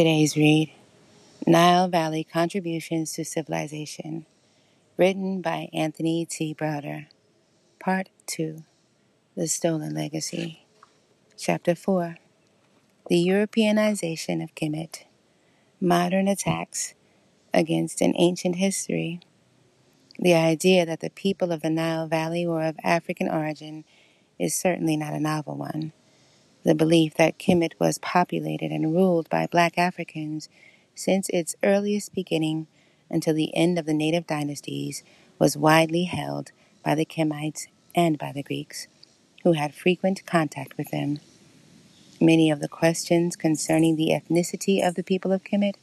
[0.00, 0.72] Today's read
[1.46, 4.24] Nile Valley Contributions to Civilization,
[4.96, 6.54] written by Anthony T.
[6.54, 7.08] Browder.
[7.78, 8.64] Part 2
[9.36, 10.64] The Stolen Legacy.
[11.36, 12.16] Chapter 4
[13.10, 15.04] The Europeanization of Kemet,
[15.82, 16.94] Modern Attacks
[17.52, 19.20] Against an Ancient History.
[20.18, 23.84] The idea that the people of the Nile Valley were of African origin
[24.38, 25.92] is certainly not a novel one.
[26.62, 30.48] The belief that Kemet was populated and ruled by black Africans
[30.94, 32.66] since its earliest beginning
[33.08, 35.02] until the end of the native dynasties
[35.38, 36.52] was widely held
[36.84, 38.88] by the Kemites and by the Greeks,
[39.42, 41.18] who had frequent contact with them.
[42.20, 45.76] Many of the questions concerning the ethnicity of the people of Kemet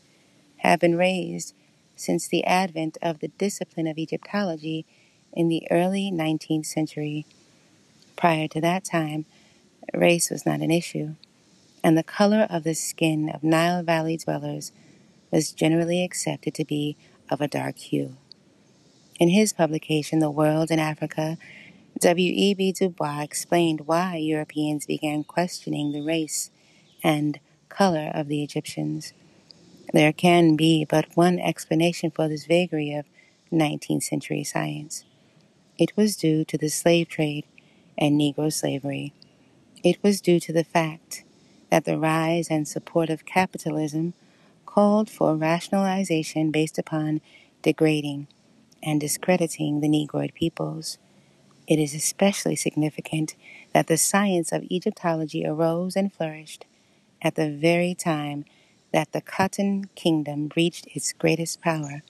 [0.58, 1.56] have been raised
[1.96, 4.86] since the advent of the discipline of Egyptology
[5.34, 7.26] in the early 19th century.
[8.16, 9.26] Prior to that time,
[9.94, 11.16] Race was not an issue,
[11.84, 14.72] and the color of the skin of Nile Valley dwellers
[15.32, 16.98] was generally accepted to be
[17.30, 18.16] of a dark hue.
[19.20, 21.38] In his publication, The World in Africa,
[22.00, 22.74] W.E.B.
[22.74, 26.52] Du Bois explained why Europeans began questioning the race
[27.04, 29.14] and color of the Egyptians.
[29.94, 33.06] There can be but one explanation for this vagary of
[33.52, 35.06] 19th century science.
[35.80, 37.46] It was due to the slave trade
[37.98, 39.14] and Negro slavery.
[39.84, 41.24] It was due to the fact
[41.70, 44.14] that the rise and support of capitalism
[44.66, 47.22] called for rationalization based upon
[47.62, 48.28] degrading
[48.82, 50.98] and discrediting the Negroid peoples.
[51.68, 53.36] It is especially significant
[53.74, 56.66] that the science of Egyptology arose and flourished
[57.22, 58.46] at the very time
[58.94, 62.02] that the Cotton Kingdom reached its greatest power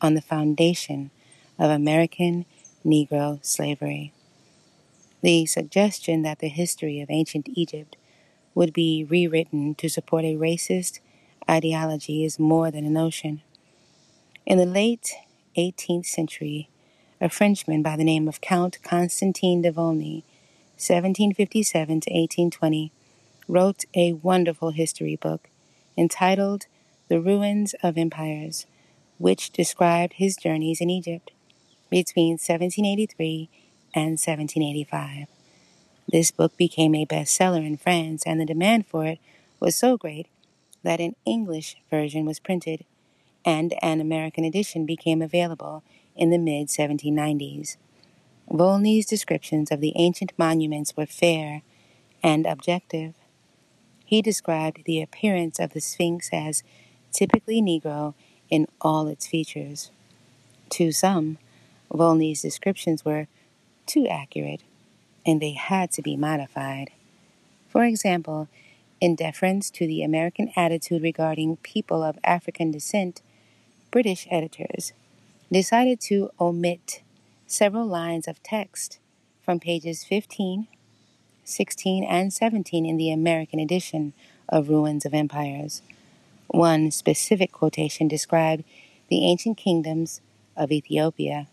[0.00, 1.10] on the foundation
[1.58, 2.46] of American
[2.84, 4.12] Negro slavery.
[5.24, 7.96] The suggestion that the history of ancient Egypt
[8.54, 11.00] would be rewritten to support a racist
[11.48, 13.40] ideology is more than a notion.
[14.44, 15.14] In the late
[15.56, 16.68] 18th century,
[17.22, 20.24] a Frenchman by the name of Count Constantine de Volney,
[20.76, 22.92] 1757 to 1820,
[23.48, 25.48] wrote a wonderful history book
[25.96, 26.66] entitled
[27.08, 28.66] The Ruins of Empires,
[29.16, 31.30] which described his journeys in Egypt
[31.88, 33.48] between 1783
[33.94, 35.26] and 1785.
[36.10, 39.18] This book became a bestseller in France, and the demand for it
[39.60, 40.26] was so great
[40.82, 42.84] that an English version was printed,
[43.44, 45.82] and an American edition became available
[46.14, 47.76] in the mid 1790s.
[48.50, 51.62] Volney's descriptions of the ancient monuments were fair
[52.22, 53.14] and objective.
[54.04, 56.62] He described the appearance of the Sphinx as
[57.12, 58.14] typically Negro
[58.50, 59.90] in all its features.
[60.70, 61.38] To some,
[61.90, 63.28] Volney's descriptions were
[63.86, 64.62] too accurate,
[65.26, 66.90] and they had to be modified.
[67.68, 68.48] For example,
[69.00, 73.20] in deference to the American attitude regarding people of African descent,
[73.90, 74.92] British editors
[75.52, 77.02] decided to omit
[77.46, 78.98] several lines of text
[79.42, 80.66] from pages 15,
[81.44, 84.14] 16, and 17 in the American edition
[84.48, 85.82] of Ruins of Empires.
[86.48, 88.64] One specific quotation described
[89.08, 90.20] the ancient kingdoms
[90.56, 91.48] of Ethiopia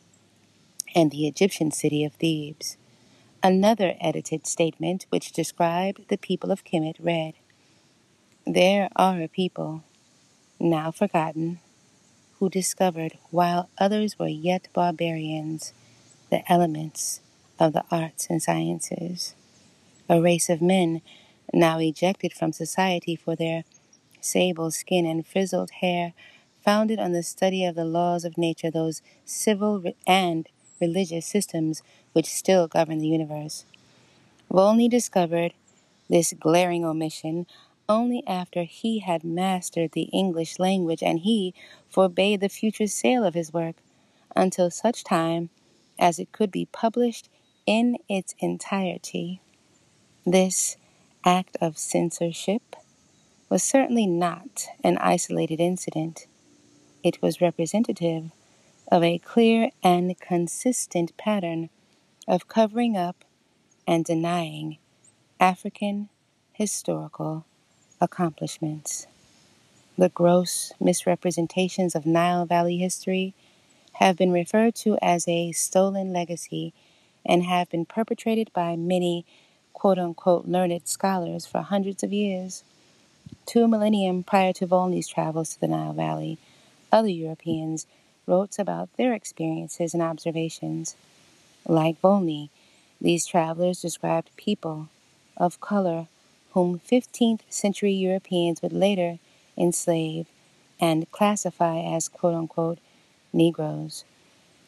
[0.95, 2.77] and the Egyptian city of Thebes.
[3.43, 7.33] Another edited statement, which described the people of Kemet, read
[8.45, 9.83] There are a people,
[10.59, 11.59] now forgotten,
[12.39, 15.73] who discovered, while others were yet barbarians,
[16.29, 17.21] the elements
[17.59, 19.35] of the arts and sciences.
[20.09, 21.01] A race of men,
[21.53, 23.63] now ejected from society for their
[24.19, 26.13] sable skin and frizzled hair,
[26.63, 30.47] founded on the study of the laws of nature, those civil and
[30.81, 31.83] religious systems
[32.13, 33.65] which still govern the universe.
[34.51, 35.53] Volney discovered
[36.09, 37.45] this glaring omission
[37.87, 41.53] only after he had mastered the English language and he
[41.89, 43.75] forbade the future sale of his work
[44.35, 45.49] until such time
[45.99, 47.29] as it could be published
[47.65, 49.41] in its entirety.
[50.25, 50.77] This
[51.23, 52.75] act of censorship
[53.49, 56.27] was certainly not an isolated incident.
[57.03, 58.31] It was representative
[58.91, 61.69] of a clear and consistent pattern
[62.27, 63.23] of covering up
[63.87, 64.77] and denying
[65.39, 66.09] African
[66.51, 67.45] historical
[68.01, 69.07] accomplishments.
[69.97, 73.33] The gross misrepresentations of Nile Valley history
[73.93, 76.73] have been referred to as a stolen legacy
[77.25, 79.25] and have been perpetrated by many
[79.73, 82.63] quote unquote learned scholars for hundreds of years.
[83.45, 86.37] Two millennium prior to Volney's travels to the Nile Valley,
[86.91, 87.85] other Europeans
[88.25, 90.95] wrote about their experiences and observations.
[91.67, 92.49] Like Volney,
[92.99, 94.89] these travelers described people
[95.37, 96.07] of color
[96.53, 99.19] whom 15th century Europeans would later
[99.57, 100.27] enslave,
[100.79, 102.79] and classify as quote unquote
[103.31, 104.03] Negroes.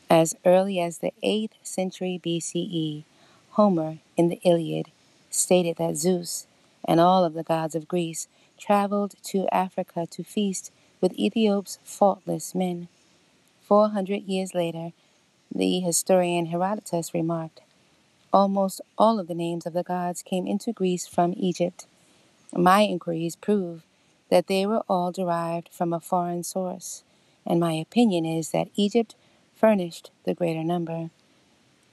[0.10, 3.04] As early as the 8th century BCE,
[3.52, 4.92] Homer in the Iliad
[5.30, 6.46] stated that Zeus
[6.86, 8.28] and all of the gods of Greece
[8.60, 10.72] traveled to Africa to feast
[11.02, 12.88] with Ethiop's faultless men.
[13.74, 14.92] Four hundred years later,
[15.52, 17.62] the historian Herodotus remarked,
[18.32, 21.88] Almost all of the names of the gods came into Greece from Egypt.
[22.56, 23.82] My inquiries prove
[24.30, 27.04] that they were all derived from a foreign source,
[27.48, 29.16] and my opinion is that Egypt
[29.56, 31.10] furnished the greater number.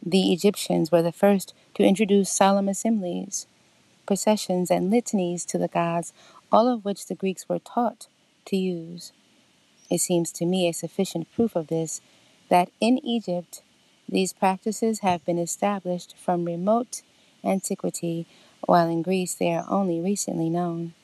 [0.05, 3.47] The Egyptians were the first to introduce solemn assemblies,
[4.05, 6.13] processions, and litanies to the gods,
[6.53, 8.07] all of which the Greeks were taught
[8.45, 9.15] to use.
[9.91, 12.01] It seems to me a sufficient proof of this
[12.49, 13.63] that in Egypt
[14.09, 17.03] these practices have been established from remote
[17.45, 18.27] antiquity,
[18.67, 20.95] while in Greece they are only recently known.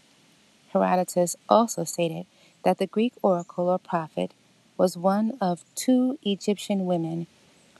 [0.73, 2.27] Herodotus also stated
[2.65, 4.33] that the Greek oracle or prophet
[4.77, 7.27] was one of two Egyptian women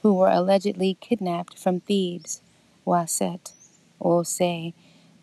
[0.01, 2.41] who were allegedly kidnapped from Thebes,
[2.85, 3.53] Waset,
[3.99, 4.73] or Say,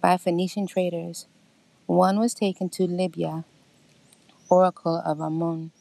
[0.01, 1.27] by Phoenician traders.
[1.87, 3.45] One was taken to Libya,
[4.55, 5.73] oracle of Amun,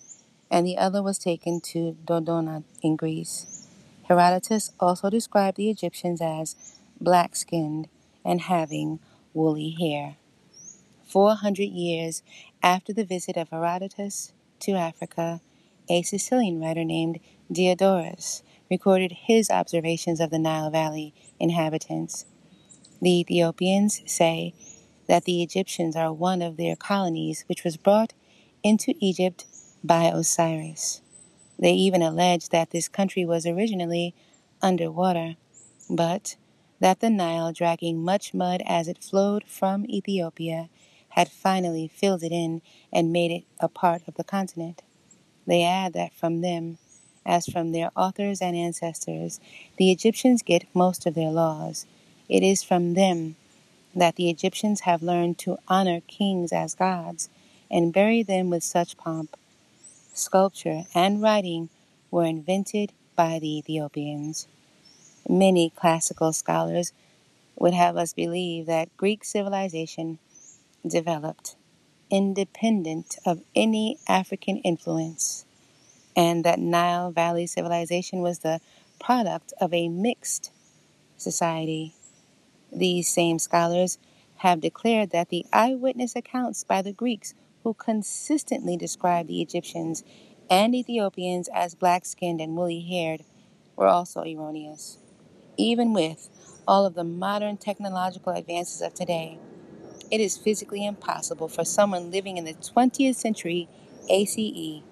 [0.49, 3.67] and the other was taken to Dodona in Greece.
[4.07, 6.55] Herodotus also described the Egyptians as
[6.99, 7.87] black skinned
[8.25, 8.99] and having
[9.33, 10.15] woolly hair.
[11.05, 12.23] 400 years
[12.63, 15.41] after the visit of Herodotus to Africa,
[15.87, 17.19] a Sicilian writer named
[17.51, 18.41] Diodorus
[18.71, 22.25] recorded his observations of the Nile Valley inhabitants.
[23.01, 24.55] The Ethiopians say
[25.07, 28.13] that the Egyptians are one of their colonies which was brought
[28.63, 29.45] into Egypt
[29.83, 31.01] by Osiris.
[31.60, 34.15] They even allege that this country was originally
[34.62, 35.36] underwater,
[35.89, 36.36] but
[36.80, 40.69] that the Nile, dragging much mud as it flowed from Ethiopia,
[41.10, 42.62] had finally filled it in
[42.92, 44.81] and made it a part of the continent.
[45.45, 46.77] They add that from them,
[47.25, 49.39] as from their authors and ancestors,
[49.77, 51.86] the Egyptians get most of their laws.
[52.30, 53.36] It is from them
[53.95, 57.30] that the Egyptians have learned to honor kings as gods
[57.73, 59.35] and bury them with such pomp.
[60.13, 61.69] Sculpture and writing
[62.11, 64.47] were invented by the Ethiopians.
[65.27, 66.93] Many classical scholars
[67.57, 70.19] would have us believe that Greek civilization
[70.87, 71.55] developed
[72.11, 75.45] independent of any African influence,
[76.15, 78.61] and that Nile Valley civilization was the
[78.99, 80.51] product of a mixed
[81.17, 81.95] society.
[82.71, 83.97] These same scholars
[84.37, 87.33] have declared that the eyewitness accounts by the Greeks,
[87.63, 90.04] who consistently described the Egyptians
[90.50, 93.24] and Ethiopians as black skinned and woolly haired,
[93.75, 94.98] were also erroneous.
[95.57, 96.30] Even with
[96.68, 99.38] all of the modern technological advances of today,
[100.12, 103.68] it is physically impossible for someone living in the 20th century
[104.09, 104.83] ACE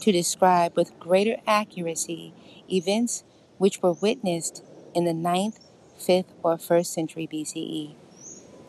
[0.00, 2.34] to describe with greater accuracy
[2.70, 3.24] events
[3.58, 4.62] which were witnessed
[4.94, 5.58] in the 9th,
[5.98, 7.94] 5th, or 1st century BCE.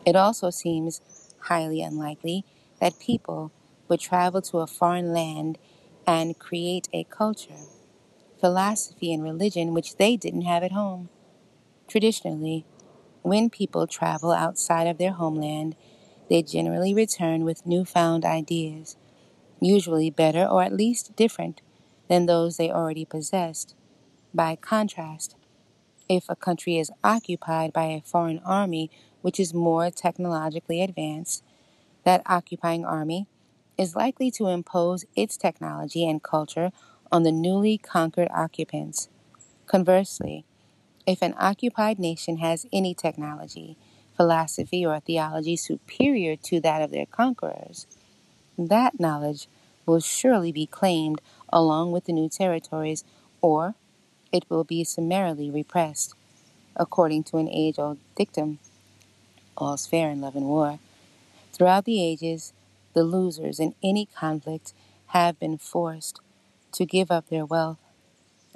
[0.06, 1.00] It also seems
[1.38, 2.44] highly unlikely
[2.82, 3.52] that people
[3.88, 5.56] would travel to a foreign land
[6.04, 7.68] and create a culture,
[8.40, 11.08] philosophy, and religion which they didn't have at home.
[11.88, 12.64] Traditionally,
[13.22, 15.76] when people travel outside of their homeland,
[16.28, 18.96] they generally return with newfound ideas,
[19.60, 21.62] usually better or at least different
[22.08, 23.76] than those they already possessed.
[24.34, 25.36] By contrast,
[26.08, 28.90] if a country is occupied by a foreign army
[29.22, 31.44] which is more technologically advanced,
[32.04, 33.26] that occupying army
[33.78, 36.72] is likely to impose its technology and culture
[37.10, 39.08] on the newly conquered occupants.
[39.66, 40.44] Conversely,
[41.06, 43.76] if an occupied nation has any technology,
[44.16, 47.86] philosophy, or theology superior to that of their conquerors,
[48.56, 49.48] that knowledge
[49.86, 51.20] will surely be claimed
[51.52, 53.04] along with the new territories,
[53.40, 53.74] or
[54.30, 56.14] it will be summarily repressed.
[56.76, 58.58] According to an age old dictum,
[59.56, 60.78] all's fair in love and war.
[61.52, 62.52] Throughout the ages,
[62.94, 64.72] the losers in any conflict
[65.08, 66.20] have been forced
[66.72, 67.78] to give up their wealth,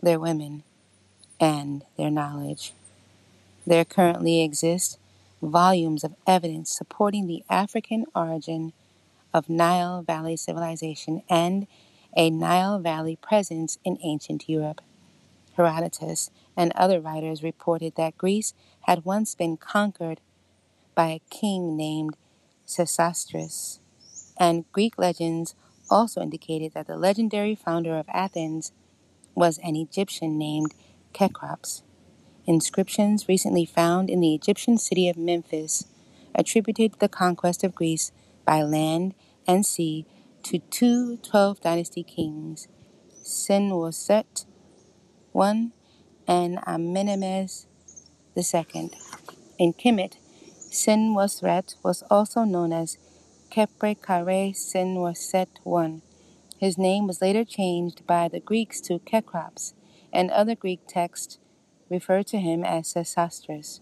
[0.02, 0.62] their women,
[1.38, 2.72] and their knowledge.
[3.66, 4.98] There currently exist
[5.42, 8.72] volumes of evidence supporting the African origin
[9.34, 11.66] of Nile Valley civilization and
[12.16, 14.80] a Nile Valley presence in ancient Europe.
[15.56, 20.20] Herodotus and other writers reported that Greece had once been conquered
[20.94, 22.16] by a king named
[22.66, 23.80] Sesostris,
[24.38, 25.54] and Greek legends
[25.88, 28.72] also indicated that the legendary founder of Athens
[29.34, 30.74] was an Egyptian named
[31.16, 31.82] Cecrops.
[32.46, 35.86] Inscriptions recently found in the Egyptian city of Memphis
[36.34, 38.12] attributed the conquest of Greece
[38.44, 39.14] by land
[39.46, 40.06] and sea
[40.42, 42.68] to two 12th dynasty kings,
[43.22, 44.46] Senwosret
[45.34, 45.70] I
[46.28, 47.66] and Amenemhes
[48.36, 48.90] II.
[49.58, 50.16] In Kemet,
[50.76, 52.98] Senwosret was also known as
[53.50, 56.02] Kepre Kare Senwosret I.
[56.58, 59.72] His name was later changed by the Greeks to Kekrops,
[60.12, 61.38] and other Greek texts
[61.88, 63.80] refer to him as Sesostris.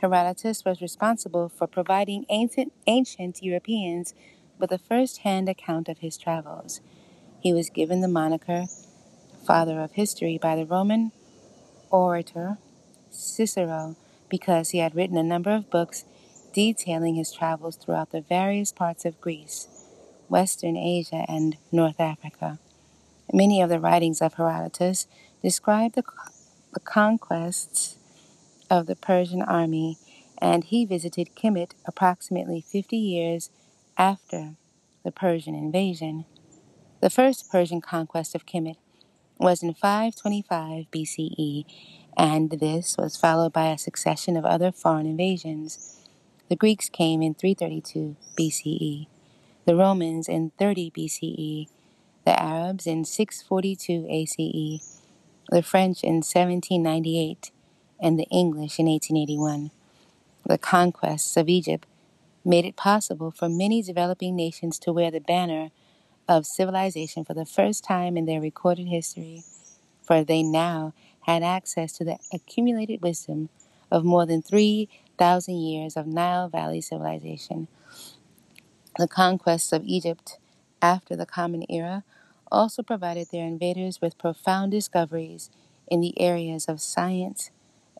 [0.00, 4.14] Herodotus was responsible for providing ancient, ancient Europeans
[4.58, 6.80] with a first hand account of his travels.
[7.38, 8.64] He was given the moniker
[9.46, 11.12] Father of History by the Roman
[11.90, 12.56] orator
[13.10, 13.96] Cicero
[14.30, 16.06] because he had written a number of books
[16.54, 19.68] detailing his travels throughout the various parts of Greece,
[20.28, 22.58] Western Asia, and North Africa.
[23.32, 25.06] Many of the writings of Herodotus
[25.42, 26.04] describe the,
[26.72, 27.98] the conquests
[28.70, 29.98] of the Persian army,
[30.38, 33.50] and he visited Kemet approximately 50 years
[33.98, 34.54] after
[35.04, 36.24] the Persian invasion.
[37.00, 38.76] The first Persian conquest of Kemet
[39.38, 41.64] was in 525 BCE,
[42.16, 45.93] and this was followed by a succession of other foreign invasions.
[46.50, 49.06] The Greeks came in 332 BCE,
[49.64, 51.68] the Romans in 30 BCE,
[52.26, 55.00] the Arabs in 642 ACE,
[55.50, 57.50] the French in 1798,
[57.98, 59.70] and the English in 1881.
[60.46, 61.86] The conquests of Egypt
[62.44, 65.70] made it possible for many developing nations to wear the banner
[66.28, 69.44] of civilization for the first time in their recorded history,
[70.02, 73.48] for they now had access to the accumulated wisdom
[73.90, 74.42] of more than
[75.18, 77.68] 3,000 years of Nile Valley civilization.
[78.98, 80.38] The conquests of Egypt
[80.82, 82.02] after the Common Era
[82.50, 85.50] also provided their invaders with profound discoveries
[85.86, 87.50] in the areas of science,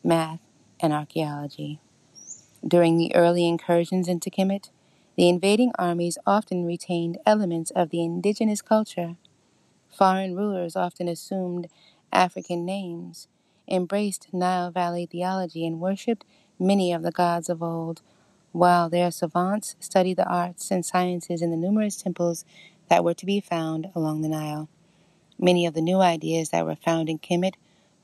[0.03, 0.41] math,
[0.81, 1.79] and archaeology.
[2.67, 4.69] During the early incursions into Kemet,
[5.15, 9.15] the invading armies often retained elements of the indigenous culture.
[9.89, 11.67] Foreign rulers often assumed
[12.11, 13.29] African names,
[13.69, 16.25] embraced Nile Valley theology, and worshipped
[16.59, 18.01] many of the gods of old,
[18.51, 22.45] while their savants studied the arts and sciences in the numerous temples
[22.89, 24.69] that were to be found along the Nile.
[25.37, 27.55] Many of the new ideas that were found in Kemet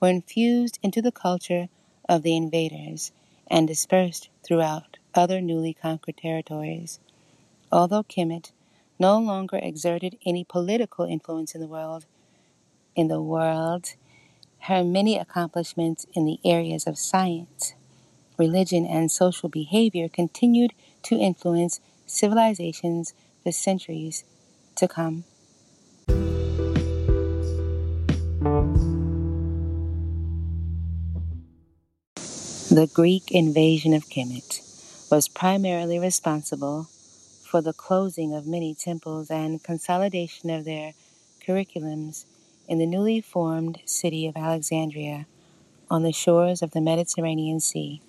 [0.02, 1.70] were infused into the culture
[2.10, 3.12] of the invaders
[3.48, 7.00] and dispersed throughout other newly conquered territories.
[7.72, 8.52] Although Kemet
[9.00, 12.06] no longer exerted any political influence in the world,
[12.96, 13.96] in the world,
[14.66, 17.74] her many accomplishments in the areas of science,
[18.42, 24.24] religion, and social behavior continued to influence civilizations for centuries
[24.76, 25.24] to come.
[32.72, 34.62] The Greek invasion of Kemet
[35.12, 36.88] was primarily responsible
[37.44, 40.94] for the closing of many temples and consolidation of their
[41.46, 42.26] curriculums
[42.68, 45.28] in the newly formed city of Alexandria
[45.92, 48.02] on the shores of the Mediterranean Sea.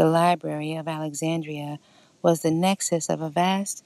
[0.00, 1.78] The Library of Alexandria
[2.22, 3.84] was the nexus of a vast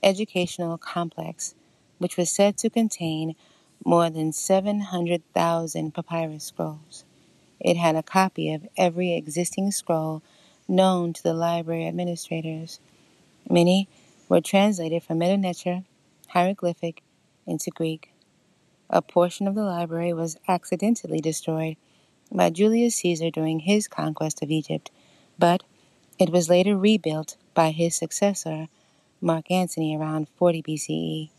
[0.00, 1.56] educational complex
[1.98, 3.34] which was said to contain
[3.84, 7.04] more than 700,000 papyrus scrolls.
[7.58, 10.22] It had a copy of every existing scroll
[10.68, 12.78] known to the library administrators.
[13.50, 13.88] Many
[14.28, 15.82] were translated from Neter
[16.28, 17.02] hieroglyphic
[17.44, 18.12] into Greek.
[18.88, 21.76] A portion of the library was accidentally destroyed
[22.30, 24.92] by Julius Caesar during his conquest of Egypt,
[25.38, 25.62] but
[26.18, 28.68] it was later rebuilt by his successor,
[29.20, 31.30] Mark Antony, around 40 BCE.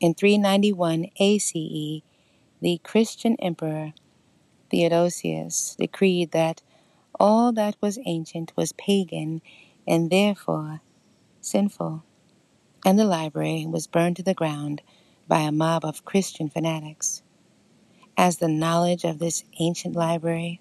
[0.00, 2.02] In 391 ACE,
[2.60, 3.92] the Christian emperor
[4.70, 6.62] Theodosius decreed that
[7.18, 9.40] all that was ancient was pagan
[9.86, 10.80] and therefore
[11.40, 12.04] sinful,
[12.84, 14.82] and the library was burned to the ground
[15.28, 17.22] by a mob of Christian fanatics.
[18.16, 20.60] As the knowledge of this ancient library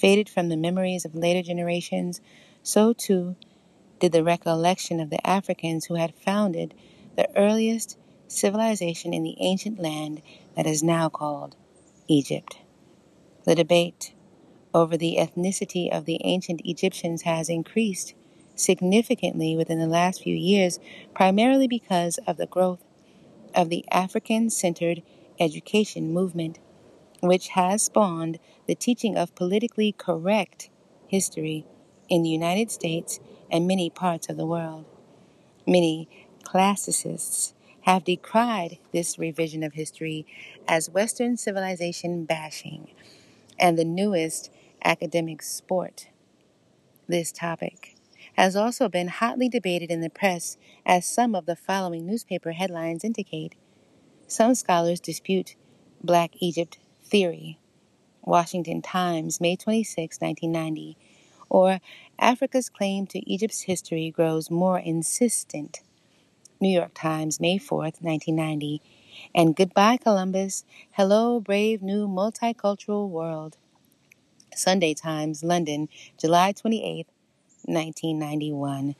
[0.00, 2.20] faded from the memories of later generations,
[2.62, 3.36] so too
[3.98, 6.72] did the recollection of the Africans who had founded
[7.16, 10.22] the earliest civilization in the ancient land
[10.56, 11.54] that is now called
[12.08, 12.58] Egypt.
[13.44, 14.14] The debate
[14.72, 18.14] over the ethnicity of the ancient Egyptians has increased
[18.54, 20.78] significantly within the last few years,
[21.14, 22.84] primarily because of the growth
[23.54, 25.02] of the African centered
[25.38, 26.58] education movement,
[27.20, 30.70] which has spawned the teaching of politically correct
[31.06, 31.66] history
[32.08, 34.84] in the United States and many parts of the world.
[35.66, 36.08] Many
[36.44, 40.26] classicists have decried this revision of history
[40.68, 42.88] as Western civilization bashing
[43.58, 44.50] and the newest
[44.84, 46.08] academic sport,
[47.08, 47.96] this topic
[48.34, 53.04] has also been hotly debated in the press, as some of the following newspaper headlines
[53.04, 53.54] indicate.
[54.26, 55.56] Some scholars dispute
[56.02, 56.78] Black Egypt
[57.10, 57.58] theory.
[58.24, 60.96] Washington Times, May 26, 1990.
[61.50, 61.80] Or
[62.18, 65.80] Africa's claim to Egypt's history grows more insistent.
[66.60, 68.82] New York Times, May 4th, 1990.
[69.34, 73.56] And Goodbye Columbus, Hello Brave New Multicultural World.
[74.54, 75.88] Sunday Times, London,
[76.20, 77.06] July 28,
[77.64, 78.96] 1991.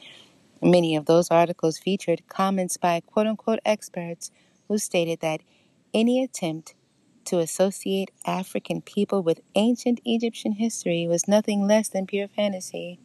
[0.63, 4.31] Many of those articles featured comments by quote unquote experts
[4.69, 5.41] who stated that
[5.95, 6.75] any attempt
[7.31, 12.99] to associate African people with ancient Egyptian history was nothing less than pure fantasy.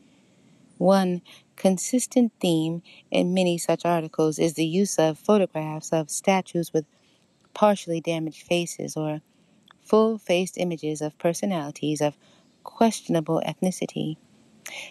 [0.79, 1.22] One
[1.55, 6.86] consistent theme in many such articles is the use of photographs of statues with
[7.53, 9.22] partially damaged faces or
[9.84, 12.17] full faced images of personalities of
[12.63, 14.17] questionable ethnicity.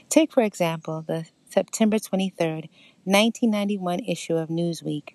[0.09, 2.71] Take, for example, the September 23,
[3.03, 5.15] 1991 issue of Newsweek,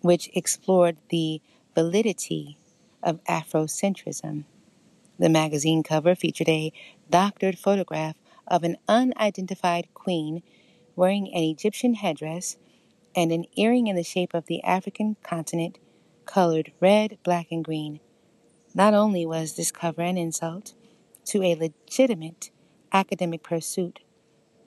[0.00, 1.42] which explored the
[1.74, 2.56] validity
[3.02, 4.44] of Afrocentrism.
[5.18, 6.72] The magazine cover featured a
[7.10, 8.16] doctored photograph
[8.46, 10.42] of an unidentified queen
[10.96, 12.56] wearing an Egyptian headdress
[13.14, 15.78] and an earring in the shape of the African continent,
[16.26, 18.00] colored red, black, and green.
[18.74, 20.74] Not only was this cover an insult
[21.26, 22.50] to a legitimate
[22.92, 24.00] academic pursuit,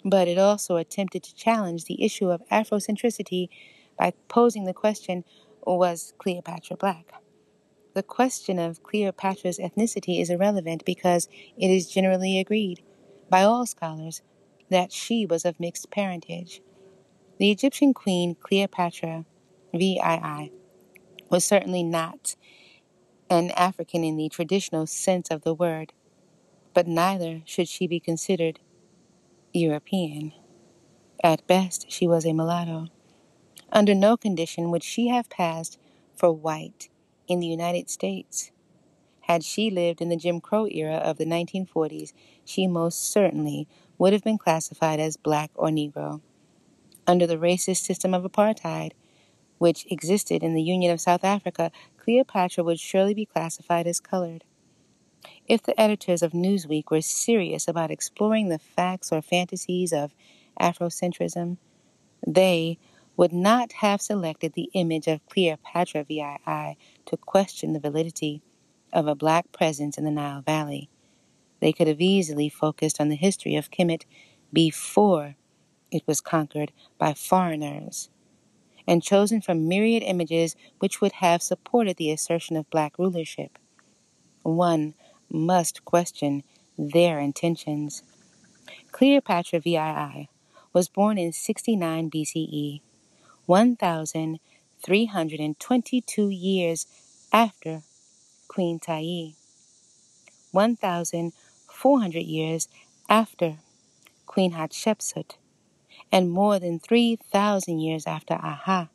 [0.03, 3.49] but it also attempted to challenge the issue of Afrocentricity
[3.97, 5.23] by posing the question
[5.65, 7.11] was Cleopatra black?
[7.95, 12.83] The question of Cleopatra's ethnicity is irrelevant because it is generally agreed
[13.29, 14.21] by all scholars
[14.69, 16.61] that she was of mixed parentage.
[17.37, 19.25] The Egyptian queen Cleopatra
[19.73, 20.51] VII
[21.29, 22.35] was certainly not
[23.29, 25.93] an African in the traditional sense of the word,
[26.73, 28.59] but neither should she be considered
[29.53, 30.33] European.
[31.23, 32.87] At best, she was a mulatto.
[33.71, 35.79] Under no condition would she have passed
[36.13, 36.89] for white
[37.27, 38.51] in the United States.
[39.21, 44.13] Had she lived in the Jim Crow era of the 1940s, she most certainly would
[44.13, 46.21] have been classified as black or Negro.
[47.07, 48.91] Under the racist system of apartheid,
[49.57, 54.43] which existed in the Union of South Africa, Cleopatra would surely be classified as colored.
[55.47, 60.13] If the editors of Newsweek were serious about exploring the facts or fantasies of
[60.59, 61.57] Afrocentrism,
[62.25, 62.77] they
[63.17, 68.41] would not have selected the image of Cleopatra VII to question the validity
[68.91, 70.89] of a black presence in the Nile Valley.
[71.59, 74.03] They could have easily focused on the history of Kemet
[74.51, 75.35] before
[75.91, 78.09] it was conquered by foreigners
[78.87, 83.57] and chosen from myriad images which would have supported the assertion of black rulership.
[84.43, 84.93] One
[85.29, 86.43] must question
[86.77, 88.03] their intentions.
[88.91, 90.29] Cleopatra VII
[90.73, 92.81] was born in 69 BCE
[93.45, 96.87] 1,322 years
[97.31, 97.83] after
[98.47, 99.35] Queen Tiye,
[100.51, 102.67] 1,400 years
[103.09, 103.57] after
[104.25, 105.35] Queen Hatshepsut,
[106.11, 108.89] and more than 3,000 years after Aha,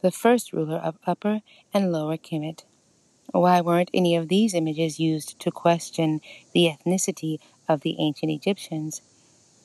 [0.00, 1.40] the first ruler of Upper
[1.74, 2.64] and Lower Kemet.
[3.32, 6.22] Why weren't any of these images used to question
[6.54, 9.02] the ethnicity of the ancient Egyptians?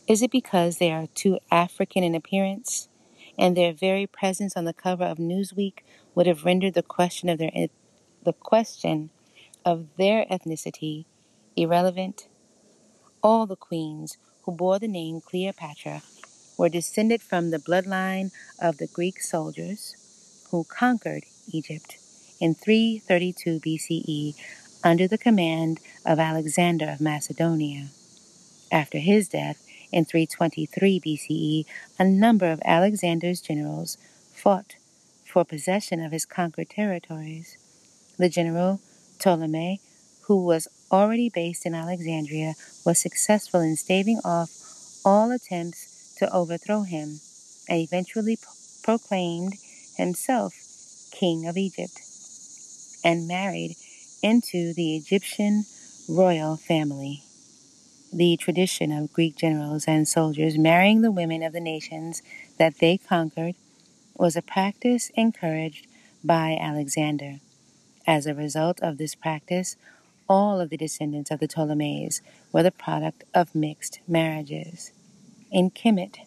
[0.08, 2.90] Is it because they are too African in appearance?
[3.38, 5.80] And their very presence on the cover of Newsweek
[6.16, 7.52] would have rendered the question of their
[8.24, 9.10] the question
[9.66, 11.06] of their ethnicity
[11.56, 12.28] irrelevant.
[13.22, 16.02] All the queens who bore the name Cleopatra
[16.58, 19.96] were descended from the bloodline of the Greek soldiers
[20.52, 21.98] who conquered Egypt
[22.40, 24.36] in 332 BCE
[24.84, 27.88] under the command of Alexander of Macedonia.
[28.72, 29.63] After his death,
[29.94, 31.66] in 323 BCE,
[32.00, 33.98] a number of Alexander's generals
[34.34, 34.76] fought
[35.26, 37.58] for possession of his conquered territories.
[38.18, 38.82] The general
[39.20, 39.80] Ptolemy,
[40.24, 42.54] who was already based in Alexandria,
[42.86, 44.50] was successful in staving off
[45.06, 47.20] all attempts to overthrow him
[47.70, 48.38] and eventually
[48.84, 49.54] proclaimed
[49.98, 50.54] himself
[51.12, 52.00] king of Egypt
[53.04, 53.76] and married
[54.22, 55.66] into the Egyptian
[56.08, 57.24] royal family
[58.14, 62.22] the tradition of Greek generals and soldiers marrying the women of the nations
[62.58, 63.56] that they conquered
[64.16, 65.88] was a practice encouraged
[66.24, 67.40] by Alexander.
[68.06, 69.76] As a result of this practice,
[70.30, 72.22] all of the descendants of the Ptolemies
[72.52, 74.92] were the product of mixed marriages.
[75.52, 76.18] In Kemet,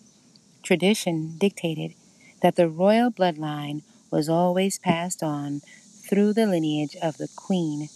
[0.62, 1.94] tradition dictated
[2.42, 5.60] that the royal bloodline was always passed on
[6.08, 7.88] through the lineage of the queen.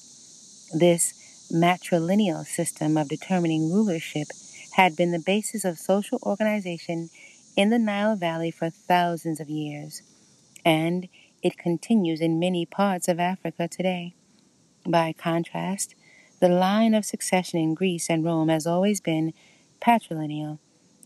[0.73, 1.15] This
[1.53, 4.29] matrilineal system of determining rulership
[4.73, 7.11] had been the basis of social organization
[7.57, 10.03] in the Nile Valley for thousands of years,
[10.65, 11.09] and
[11.43, 14.15] it continues in many parts of Africa today.
[14.87, 15.95] By contrast,
[16.41, 19.35] the line of succession in Greece and Rome has always been
[19.81, 20.59] patrilineal,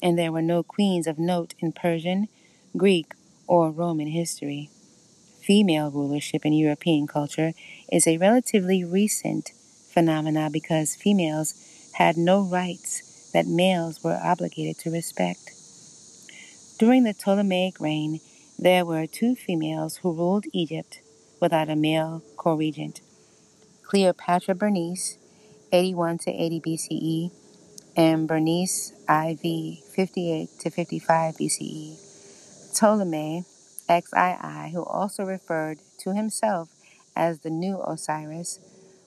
[0.02, 2.28] and there were no queens of note in Persian,
[2.76, 3.14] Greek,
[3.46, 4.70] or Roman history.
[5.40, 7.52] Female rulership in European culture
[7.90, 9.52] is a relatively recent
[9.94, 11.54] phenomena because females
[11.92, 15.52] had no rights that males were obligated to respect.
[16.78, 18.20] During the Ptolemaic reign,
[18.58, 21.00] there were two females who ruled Egypt
[21.40, 23.00] without a male co-regent.
[23.84, 25.18] Cleopatra Berenice,
[25.72, 27.30] 81 to 80 BCE,
[27.96, 32.74] and Berenice IV, 58 to 55 BCE.
[32.74, 33.44] Ptolemy
[33.88, 36.70] XII, who also referred to himself
[37.14, 38.58] as the new Osiris,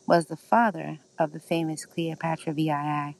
[0.07, 3.17] was the father of the famous Cleopatra VII,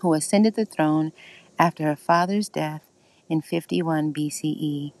[0.00, 1.12] who ascended the throne
[1.58, 2.82] after her father's death
[3.28, 4.92] in 51 BCE.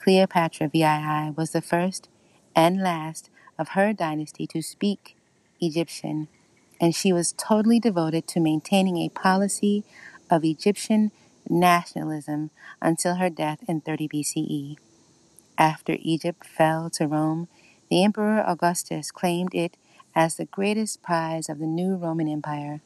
[0.00, 2.08] Cleopatra VII was the first
[2.54, 5.16] and last of her dynasty to speak
[5.60, 6.28] Egyptian,
[6.80, 9.84] and she was totally devoted to maintaining a policy
[10.30, 11.10] of Egyptian
[11.48, 14.76] nationalism until her death in 30 BCE.
[15.58, 17.48] After Egypt fell to Rome,
[17.90, 19.76] the Emperor Augustus claimed it
[20.14, 22.80] as the greatest prize of the new Roman Empire.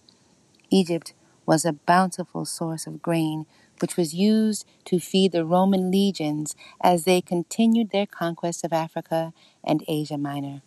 [0.71, 3.47] Egypt was a bountiful source of grain,
[3.81, 9.33] which was used to feed the Roman legions as they continued their conquest of Africa
[9.65, 10.63] and Asia Minor.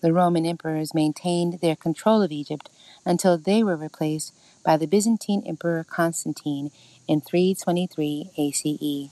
[0.00, 2.70] The Roman emperors maintained their control of Egypt
[3.04, 4.34] until they were replaced
[4.64, 6.70] by the Byzantine Emperor Constantine
[7.06, 9.10] in 323 ACE.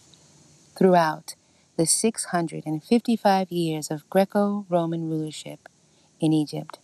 [0.76, 1.34] Throughout
[1.76, 5.68] the 655 years of Greco Roman rulership
[6.20, 6.78] in Egypt,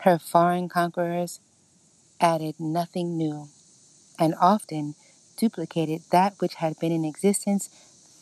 [0.00, 1.40] her foreign conquerors
[2.20, 3.48] added nothing new
[4.18, 4.94] and often
[5.36, 7.68] duplicated that which had been in existence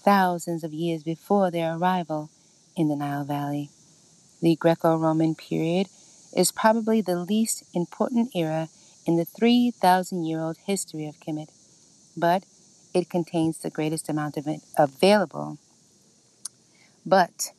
[0.05, 2.31] thousands of years before their arrival
[2.77, 3.71] in the Nile Valley.
[4.41, 5.89] The Greco Roman period
[6.37, 8.69] is probably the least important era
[9.07, 11.49] in the 3,000 year old history of Kemet,
[12.17, 12.45] but
[12.95, 15.59] it contains the greatest amount of it available.
[17.05, 17.53] But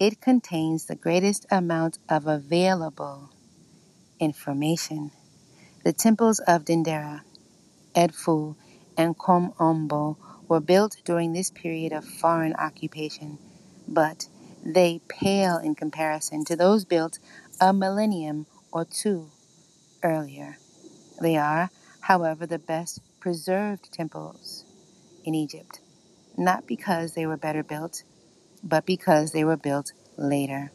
[0.00, 3.30] it contains the greatest amount of available
[4.18, 5.10] information.
[5.84, 7.20] The temples of Dendera,
[7.94, 8.56] Edfu,
[8.96, 10.16] and Kom Ombo
[10.48, 13.38] were built during this period of foreign occupation,
[13.86, 14.28] but
[14.64, 17.18] they pale in comparison to those built
[17.60, 19.30] a millennium or two
[20.02, 20.56] earlier.
[21.20, 24.64] They are, however, the best preserved temples
[25.24, 25.80] in Egypt,
[26.38, 28.02] not because they were better built,
[28.62, 30.72] but because they were built later.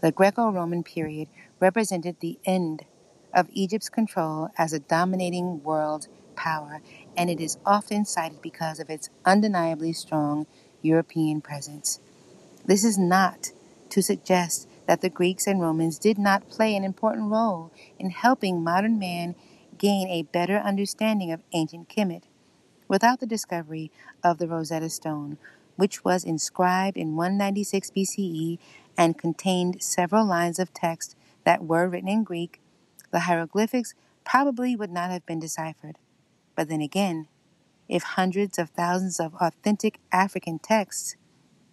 [0.00, 1.28] The Greco Roman period
[1.60, 2.84] represented the end
[3.32, 6.82] of Egypt's control as a dominating world power,
[7.16, 10.46] and it is often cited because of its undeniably strong
[10.82, 12.00] European presence.
[12.66, 13.52] This is not
[13.90, 18.62] to suggest that the Greeks and Romans did not play an important role in helping
[18.62, 19.34] modern man
[19.78, 22.24] gain a better understanding of ancient Kemet.
[22.88, 23.90] Without the discovery
[24.22, 25.38] of the Rosetta Stone,
[25.76, 28.58] which was inscribed in 196 BCE
[28.96, 32.60] and contained several lines of text that were written in Greek,
[33.10, 35.98] the hieroglyphics probably would not have been deciphered.
[36.54, 37.28] But then again,
[37.88, 41.16] if hundreds of thousands of authentic African texts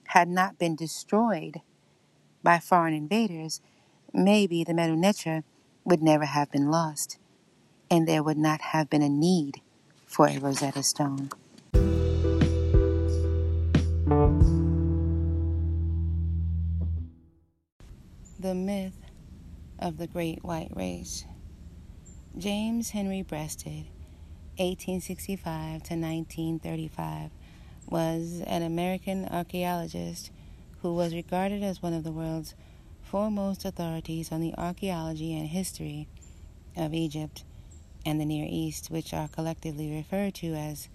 [0.08, 1.62] had not been destroyed
[2.44, 3.62] by foreign invaders,
[4.14, 5.44] maybe the Medu Neter
[5.86, 7.18] would never have been lost,
[7.90, 9.62] and there would not have been a need
[10.06, 11.30] for a Rosetta Stone.
[18.42, 18.98] The myth
[19.78, 21.26] of the Great White Race.
[22.36, 23.86] James Henry Breasted,
[24.58, 27.30] 1865 to 1935,
[27.86, 30.32] was an American archaeologist
[30.82, 32.56] who was regarded as one of the world's
[33.04, 36.08] foremost authorities on the archaeology and history
[36.76, 37.44] of Egypt
[38.08, 40.90] and the Near East, which are collectively referred to as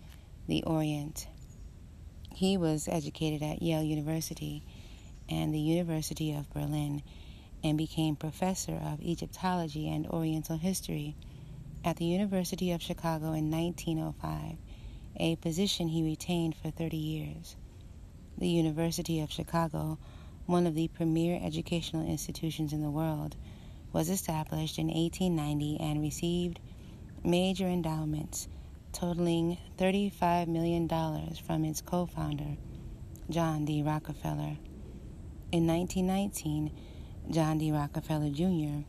[0.48, 1.28] the Orient.
[2.34, 4.64] He was educated at Yale University
[5.28, 7.04] and the University of Berlin
[7.62, 11.16] and became professor of Egyptology and Oriental history
[11.84, 14.56] at the University of Chicago in 1905,
[15.18, 17.56] a position he retained for 30 years.
[18.38, 19.98] The University of Chicago,
[20.46, 23.36] one of the premier educational institutions in the world,
[23.92, 26.60] was established in 1890 and received
[27.24, 28.48] major endowments
[28.92, 30.88] totaling $35 million
[31.46, 32.56] from its co founder,
[33.28, 33.82] John D.
[33.82, 34.56] Rockefeller.
[35.52, 36.72] In 1919,
[37.28, 37.72] John D.
[37.72, 38.84] Rockefeller Jr.,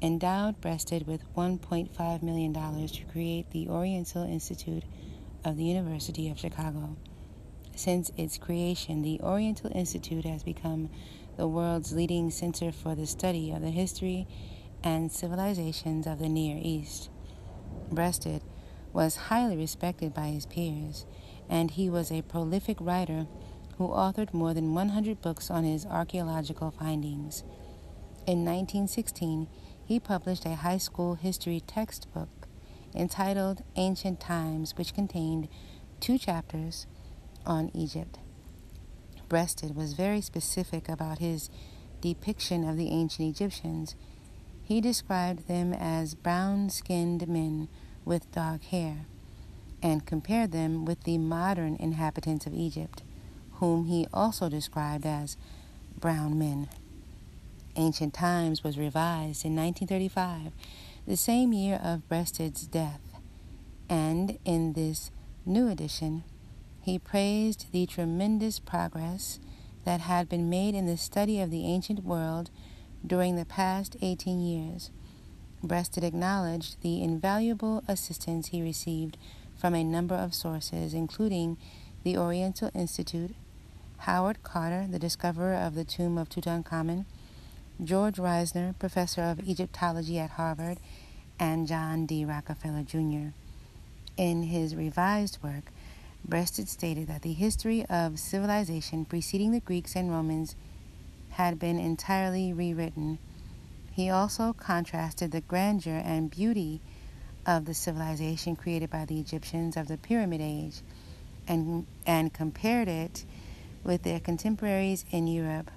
[0.00, 4.84] endowed Breasted with $1.5 million to create the Oriental Institute
[5.44, 6.96] of the University of Chicago.
[7.74, 10.90] Since its creation, the Oriental Institute has become
[11.36, 14.28] the world's leading center for the study of the history
[14.84, 17.10] and civilizations of the Near East.
[17.90, 18.42] Breasted
[18.92, 21.04] was highly respected by his peers,
[21.48, 23.26] and he was a prolific writer
[23.78, 27.42] who authored more than 100 books on his archaeological findings.
[28.24, 29.48] In 1916,
[29.84, 32.28] he published a high school history textbook
[32.94, 35.48] entitled Ancient Times, which contained
[35.98, 36.86] two chapters
[37.44, 38.20] on Egypt.
[39.28, 41.50] Breasted was very specific about his
[42.00, 43.96] depiction of the ancient Egyptians.
[44.62, 47.68] He described them as brown skinned men
[48.04, 49.06] with dark hair
[49.82, 53.02] and compared them with the modern inhabitants of Egypt,
[53.54, 55.36] whom he also described as
[55.98, 56.68] brown men.
[57.76, 60.52] Ancient Times was revised in 1935,
[61.06, 63.00] the same year of Breasted's death,
[63.88, 65.10] and in this
[65.46, 66.22] new edition,
[66.82, 69.38] he praised the tremendous progress
[69.84, 72.50] that had been made in the study of the ancient world
[73.06, 74.90] during the past 18 years.
[75.62, 79.16] Breasted acknowledged the invaluable assistance he received
[79.56, 81.56] from a number of sources, including
[82.02, 83.34] the Oriental Institute,
[83.98, 87.06] Howard Carter, the discoverer of the tomb of Tutankhamun,
[87.84, 90.78] George Reisner, professor of Egyptology at Harvard,
[91.38, 92.24] and John D.
[92.24, 93.34] Rockefeller Jr.
[94.16, 95.72] In his revised work,
[96.24, 100.54] Breasted stated that the history of civilization preceding the Greeks and Romans
[101.30, 103.18] had been entirely rewritten.
[103.90, 106.80] He also contrasted the grandeur and beauty
[107.44, 110.80] of the civilization created by the Egyptians of the Pyramid Age
[111.48, 113.24] and, and compared it
[113.82, 115.72] with their contemporaries in Europe.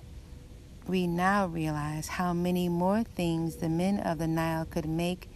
[0.88, 5.28] We now realize how many more things the men of the Nile could make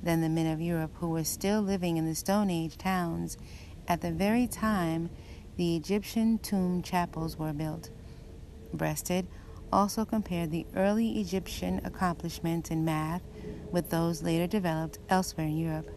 [0.00, 3.36] than the men of Europe who were still living in the Stone Age towns
[3.88, 5.10] at the very time
[5.56, 7.90] the Egyptian tomb chapels were built.
[8.72, 9.26] Breasted
[9.72, 13.22] also compared the early Egyptian accomplishments in math
[13.72, 15.90] with those later developed elsewhere in Europe.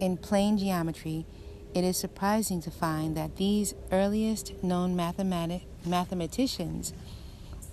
[0.00, 1.26] In plane geometry,
[1.74, 6.92] it is surprising to find that these earliest known mathematic- mathematicians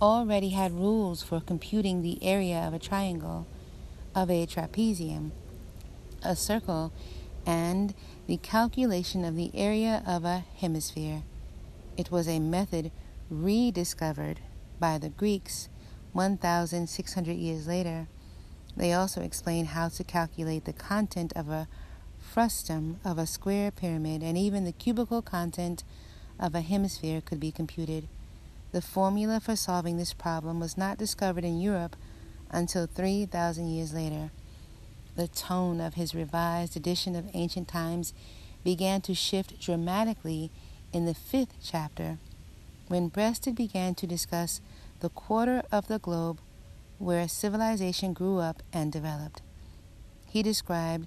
[0.04, 3.48] already had rules for computing the area of a triangle,
[4.14, 5.32] of a trapezium,
[6.22, 6.92] a circle,
[7.46, 7.94] and
[8.28, 11.24] the calculation of the area of a hemisphere.
[11.96, 12.92] It was a method
[13.30, 14.42] rediscovered
[14.78, 15.70] by the Greeks
[16.12, 18.08] 1,600 years later.
[18.76, 21.70] They also explain how to calculate the content of a
[22.20, 25.86] frustum of a square pyramid, and even the cubical content
[26.38, 28.10] of a hemisphere could be computed.
[28.74, 31.96] The formula for solving this problem was not discovered in Europe
[32.50, 34.32] until 3,000 years later
[35.16, 38.16] the tone of his revised edition of Ancient Times
[38.64, 40.50] began to shift dramatically
[40.92, 42.18] in the fifth chapter
[42.88, 44.60] when Breasted began to discuss
[45.02, 46.40] the quarter of the globe
[46.98, 49.44] where civilization grew up and developed.
[50.26, 51.06] He described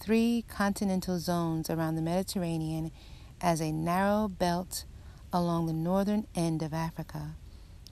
[0.00, 2.90] three continental zones around the Mediterranean
[3.40, 4.84] as a narrow belt
[5.34, 7.34] along the northern end of Africa,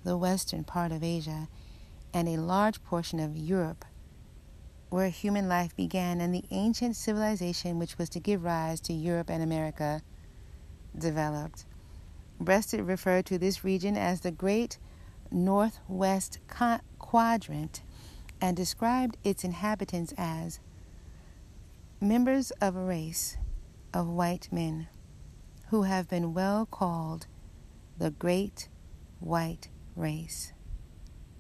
[0.04, 1.48] the western part of Asia,
[2.14, 3.84] and a large portion of Europe
[4.90, 9.28] where human life began and the ancient civilization which was to give rise to Europe
[9.28, 10.02] and America
[10.96, 11.64] developed.
[12.38, 14.78] Breasted referred to this region as the Great
[15.32, 16.38] Northwest
[16.98, 17.82] Quadrant
[18.40, 20.60] and described its inhabitants as
[22.00, 23.36] members of a race
[23.92, 24.86] of white men
[25.70, 27.26] who have been well called
[28.02, 28.68] the Great
[29.20, 30.52] White Race.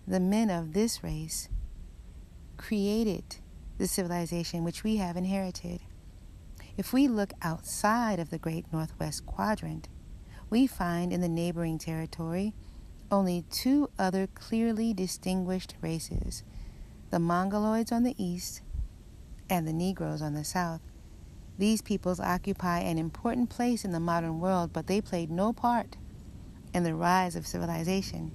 [0.06, 1.48] The men of this race
[2.56, 3.38] created
[3.78, 5.80] the civilization which we have inherited.
[6.76, 9.88] If we look outside of the Great Northwest Quadrant,
[10.50, 12.54] we find in the neighboring territory
[13.10, 16.44] only two other clearly distinguished races
[17.10, 18.62] the Mongoloids on the east
[19.50, 20.80] and the Negroes on the south.
[21.58, 25.96] These peoples occupy an important place in the modern world, but they played no part
[26.74, 28.32] in the rise of civilization.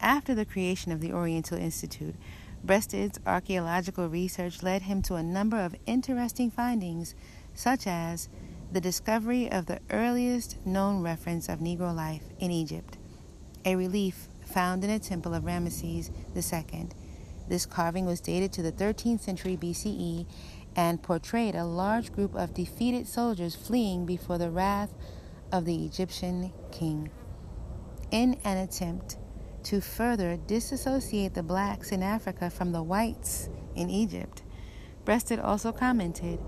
[0.00, 2.14] After the creation of the Oriental Institute,
[2.62, 7.14] Breasted's archaeological research led him to a number of interesting findings,
[7.54, 8.28] such as
[8.72, 12.98] the discovery of the earliest known reference of Negro life in Egypt,
[13.64, 16.88] a relief found in a temple of Ramesses II.
[17.48, 20.26] This carving was dated to the 13th century BCE
[20.74, 24.92] and portrayed a large group of defeated soldiers fleeing before the wrath
[25.52, 27.10] of the Egyptian king.
[28.10, 29.18] In an attempt
[29.64, 34.42] to further disassociate the blacks in Africa from the whites in Egypt.
[35.04, 36.38] Breasted also commented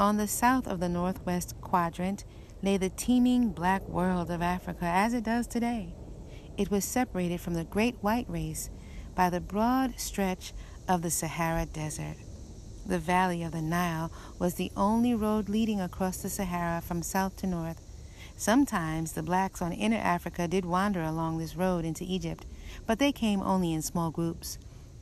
[0.00, 2.24] On the south of the northwest quadrant
[2.62, 5.94] lay the teeming black world of Africa as it does today.
[6.56, 8.70] It was separated from the great white race
[9.14, 10.54] by the broad stretch
[10.88, 12.16] of the Sahara Desert.
[12.86, 17.36] The valley of the Nile was the only road leading across the Sahara from south
[17.36, 17.80] to north.
[18.38, 22.44] Sometimes the blacks on inner Africa did wander along this road into Egypt,
[22.86, 24.58] but they came only in small groups.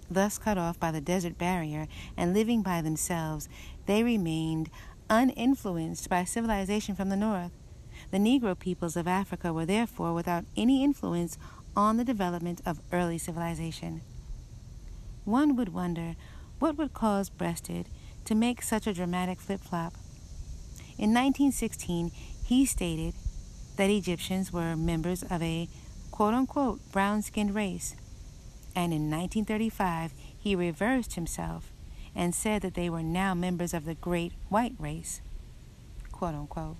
[0.09, 3.49] Thus cut off by the desert barrier and living by themselves,
[3.87, 4.70] they remained
[5.11, 7.51] uninfluenced by civilization from the north.
[8.12, 11.37] The Negro peoples of Africa were therefore without any influence
[11.77, 14.03] on the development of early civilization.
[15.25, 16.14] One would wonder
[16.61, 17.88] what would cause Breasted
[18.27, 19.94] to make such a dramatic flip flop.
[20.97, 22.12] In 1916,
[22.44, 23.14] he stated
[23.77, 25.69] that Egyptians were members of a
[26.11, 27.97] quote unquote brown skinned race,
[28.75, 31.71] and in 1935 he reversed himself
[32.15, 35.21] and said that they were now members of the great white race,
[36.13, 36.77] quote unquote.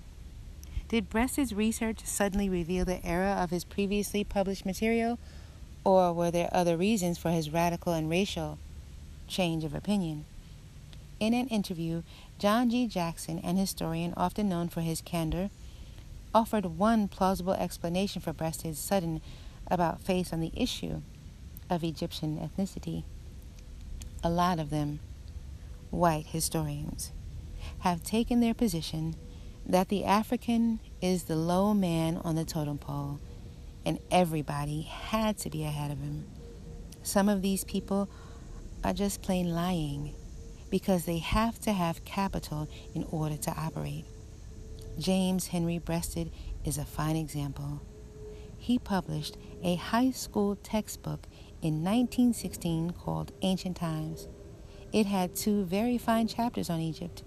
[0.87, 5.19] Did Breasted's research suddenly reveal the error of his previously published material,
[5.83, 8.59] or were there other reasons for his radical and racial
[9.27, 10.25] change of opinion?
[11.19, 12.03] In an interview,
[12.37, 12.87] John G.
[12.87, 15.49] Jackson, an historian often known for his candor,
[16.35, 19.21] offered one plausible explanation for Breasted's sudden
[19.71, 21.01] about face on the issue
[21.69, 23.05] of Egyptian ethnicity.
[24.21, 24.99] A lot of them,
[25.91, 27.13] white historians,
[27.79, 29.15] have taken their position
[29.65, 33.19] that the African is the low man on the totem pole
[33.85, 36.25] and everybody had to be ahead of him.
[37.01, 38.09] Some of these people
[38.83, 40.13] are just plain lying
[40.69, 44.05] because they have to have capital in order to operate.
[44.97, 46.31] James Henry Breasted
[46.63, 47.81] is a fine example.
[48.57, 51.27] He published a high school textbook
[51.61, 54.29] in 1916 called Ancient Times.
[54.93, 57.23] It had two very fine chapters on Egypt,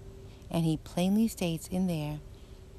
[0.49, 2.19] and he plainly states in there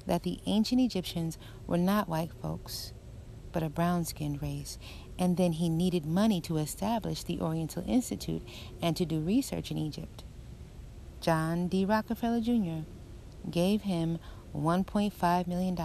[0.05, 2.91] that the ancient Egyptians were not white folks,
[3.53, 4.77] but a brown skinned race,
[5.17, 8.43] and then he needed money to establish the Oriental Institute
[8.81, 10.25] and to do research in Egypt.
[11.21, 11.85] John D.
[11.85, 12.81] Rockefeller Jr.
[13.49, 14.19] gave him
[14.55, 15.77] $1.5 million,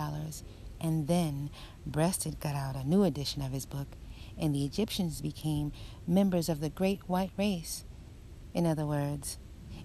[0.81, 1.51] and then
[1.87, 3.89] Breasted got out a new edition of his book,
[4.39, 5.73] and the Egyptians became
[6.07, 7.85] members of the great white race.
[8.53, 9.39] In other words,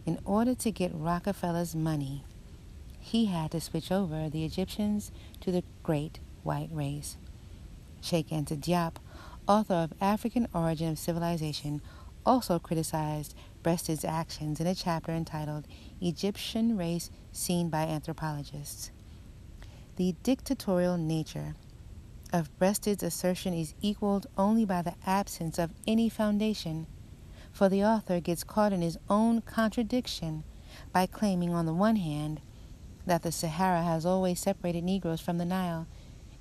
[0.06, 2.24] in order to get Rockefeller's money,
[3.00, 7.18] he had to switch over the Egyptians to the great white race.
[8.02, 8.96] Cheikh Anta Diop,
[9.48, 11.82] author of African Origin of Civilization,
[12.26, 15.68] also criticized Breasted's actions in a chapter entitled
[16.02, 18.92] Egyptian Race Seen by Anthropologists.
[19.98, 21.56] The dictatorial nature
[22.34, 26.88] of Breasted's assertion is equaled only by the absence of any foundation,
[27.52, 30.44] for the author gets caught in his own contradiction
[30.94, 32.42] by claiming, on the one hand,
[33.06, 35.88] that the Sahara has always separated Negroes from the Nile,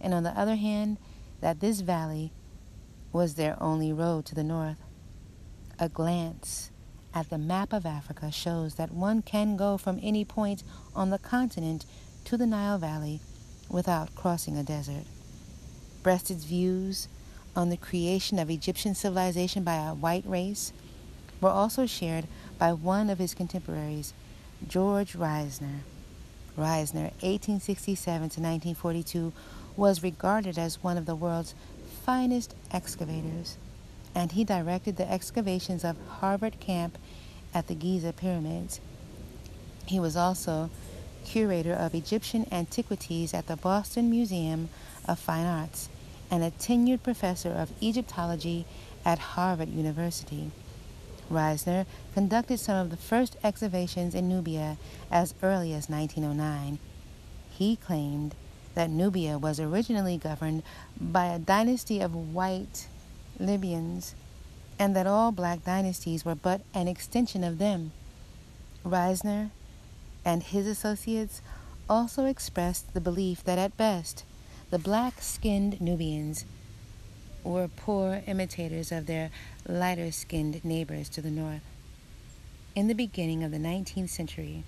[0.01, 0.99] and on the other hand,
[1.41, 2.33] that this valley
[3.13, 4.83] was their only road to the north.
[5.79, 6.70] A glance
[7.15, 10.63] at the map of Africa shows that one can go from any point
[10.95, 11.85] on the continent
[12.25, 13.21] to the Nile Valley
[13.69, 15.05] without crossing a desert.
[16.03, 17.09] Breasted's views
[17.57, 20.73] on the creation of Egyptian civilization by a white race
[21.41, 22.27] were also shared
[22.59, 24.13] by one of his contemporaries,
[24.67, 25.81] George Reisner.
[26.57, 29.33] Reisner, 1867 to 1942,
[29.77, 31.55] was regarded as one of the world's
[32.05, 33.57] finest excavators
[34.15, 36.99] and he directed the excavations of Harvard Camp
[37.55, 38.81] at the Giza pyramids.
[39.87, 40.71] He was also
[41.25, 44.69] curator of Egyptian antiquities at the Boston Museum
[45.07, 45.89] of Fine Arts
[46.31, 48.65] and a tenured professor of Egyptology
[49.05, 50.51] at Harvard University.
[51.31, 54.77] Reisner conducted some of the first excavations in Nubia
[55.11, 56.79] as early as 1909.
[57.51, 58.35] He claimed
[58.75, 60.63] that Nubia was originally governed
[61.01, 62.87] by a dynasty of white
[63.41, 64.15] Libyans,
[64.79, 67.93] and that all black dynasties were but an extension of them.
[68.85, 69.51] Reisner
[70.25, 71.43] and his associates
[71.89, 74.25] also expressed the belief that at best
[74.71, 76.45] the black skinned Nubians
[77.43, 79.31] were poor imitators of their
[79.67, 81.63] lighter skinned neighbors to the north.
[82.77, 84.63] In the beginning of the 19th century,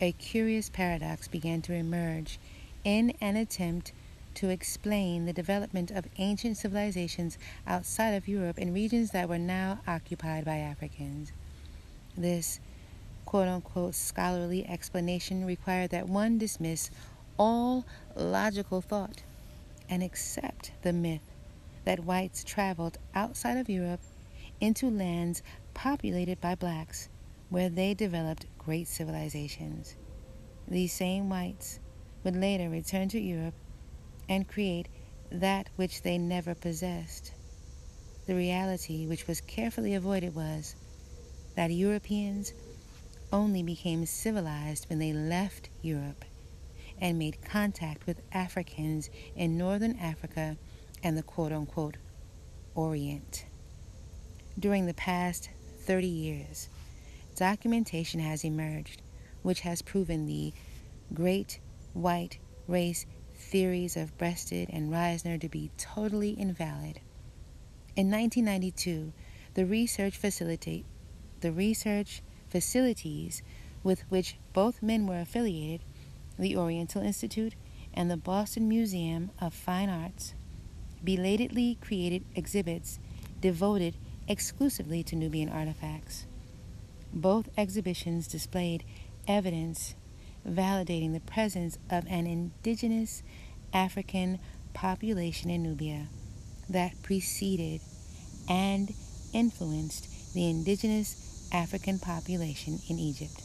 [0.00, 2.38] a curious paradox began to emerge
[2.84, 3.92] in an attempt
[4.36, 9.80] to explain the development of ancient civilizations outside of Europe in regions that were now
[9.86, 11.32] occupied by Africans.
[12.16, 12.60] This
[13.24, 16.90] quote unquote scholarly explanation required that one dismiss
[17.38, 17.84] all
[18.14, 19.22] logical thought
[19.88, 21.32] and accept the myth
[21.84, 24.00] that whites traveled outside of Europe
[24.60, 25.42] into lands
[25.74, 27.08] populated by blacks,
[27.48, 29.96] where they developed great civilizations.
[30.68, 31.78] These same whites
[32.24, 33.54] would later return to Europe
[34.28, 34.88] and create
[35.30, 37.32] that which they never possessed.
[38.26, 40.74] The reality which was carefully avoided was
[41.54, 42.52] that Europeans
[43.32, 46.24] only became civilized when they left Europe
[47.00, 50.56] and made contact with Africans in northern Africa
[51.02, 51.96] and the quote unquote
[52.74, 53.46] Orient.
[54.58, 55.50] During the past
[55.80, 56.68] 30 years,
[57.36, 59.02] documentation has emerged
[59.42, 60.52] which has proven the
[61.14, 61.60] great
[61.92, 63.06] white race
[63.56, 67.00] theories of Breasted and Reisner to be totally invalid.
[67.96, 69.14] In 1992,
[69.54, 70.84] the research facility,
[71.40, 73.42] the research facilities
[73.82, 75.80] with which both men were affiliated,
[76.38, 77.54] the Oriental Institute
[77.94, 80.34] and the Boston Museum of Fine Arts,
[81.02, 82.98] belatedly created exhibits
[83.40, 83.94] devoted
[84.28, 86.26] exclusively to Nubian artifacts.
[87.10, 88.84] Both exhibitions displayed
[89.26, 89.94] evidence
[90.46, 93.22] validating the presence of an indigenous
[93.76, 94.38] African
[94.72, 96.06] population in Nubia
[96.70, 97.82] that preceded
[98.48, 98.94] and
[99.34, 103.42] influenced the indigenous African population in Egypt.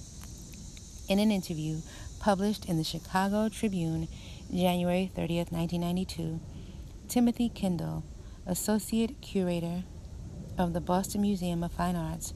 [1.09, 1.81] In an interview
[2.21, 4.07] published in the Chicago Tribune,
[4.49, 6.39] January 30, 1992,
[7.09, 8.05] Timothy Kendall,
[8.47, 9.83] Associate Curator
[10.57, 12.33] of the Boston Museum of Fine Arts,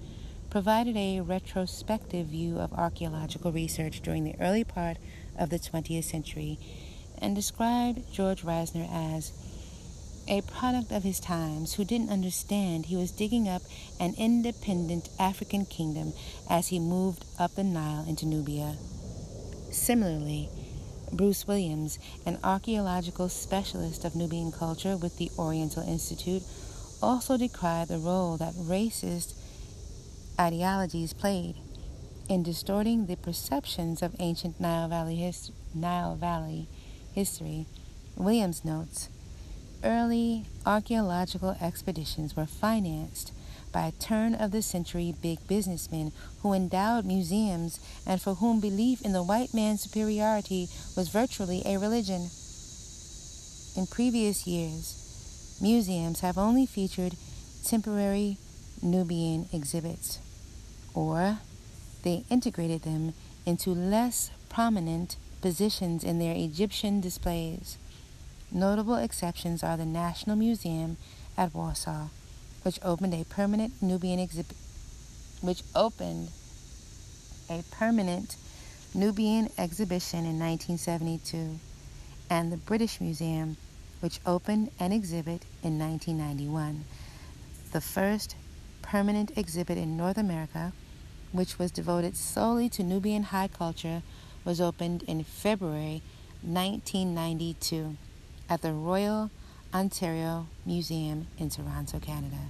[0.50, 4.98] provided a retrospective view of archaeological research during the early part
[5.40, 6.60] of the 20th century
[7.20, 9.32] and described George Reisner as
[10.28, 13.62] a product of his times who didn't understand he was digging up
[14.00, 16.14] an independent African kingdom
[16.50, 18.76] as he moved up the Nile into Nubia.
[19.72, 20.50] Similarly,
[21.12, 26.44] Bruce Williams, an archaeological specialist of Nubian culture with the Oriental Institute,
[27.02, 29.36] also decried the role that racist
[30.40, 31.56] ideologies played
[32.28, 36.68] in distorting the perceptions of ancient Nile Valley, his- Nile Valley
[37.16, 37.66] history.
[38.18, 39.10] Williams notes
[39.84, 43.32] early archaeological expeditions were financed
[43.72, 46.12] by turn of the century big businessmen
[46.42, 51.78] who endowed museums and for whom belief in the white man's superiority was virtually a
[51.78, 52.30] religion.
[53.78, 57.14] In previous years, museums have only featured
[57.64, 58.38] temporary
[58.82, 60.20] Nubian exhibits
[60.94, 61.40] or
[62.04, 63.14] they integrated them
[63.46, 67.78] into less prominent positions in their Egyptian displays.
[68.52, 70.98] Notable exceptions are the National Museum
[71.38, 72.08] at Warsaw,
[72.64, 74.58] which opened a permanent Nubian exhibit
[75.42, 76.30] which opened
[77.48, 78.38] a permanent
[78.96, 81.60] Nubian exhibition in 1972,
[82.28, 83.56] and the British Museum,
[84.00, 86.86] which opened an exhibit in 1991.
[87.72, 88.36] The first
[88.82, 90.74] permanent exhibit in North America
[91.36, 94.02] which was devoted solely to Nubian high culture,
[94.46, 96.02] was opened in February
[96.44, 97.98] 1992
[98.48, 99.32] at the Royal
[99.74, 102.50] Ontario Museum in Toronto, Canada.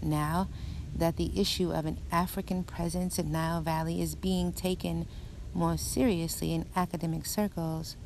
[0.00, 0.48] Now
[0.96, 5.06] that the issue of an African presence in Nile Valley is being taken
[5.52, 7.96] more seriously in academic circles,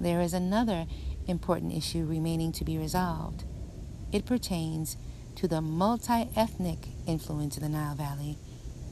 [0.00, 0.86] there is another
[1.26, 3.44] important issue remaining to be resolved.
[4.12, 4.96] It pertains
[5.36, 8.38] to the multi ethnic influence of the Nile Valley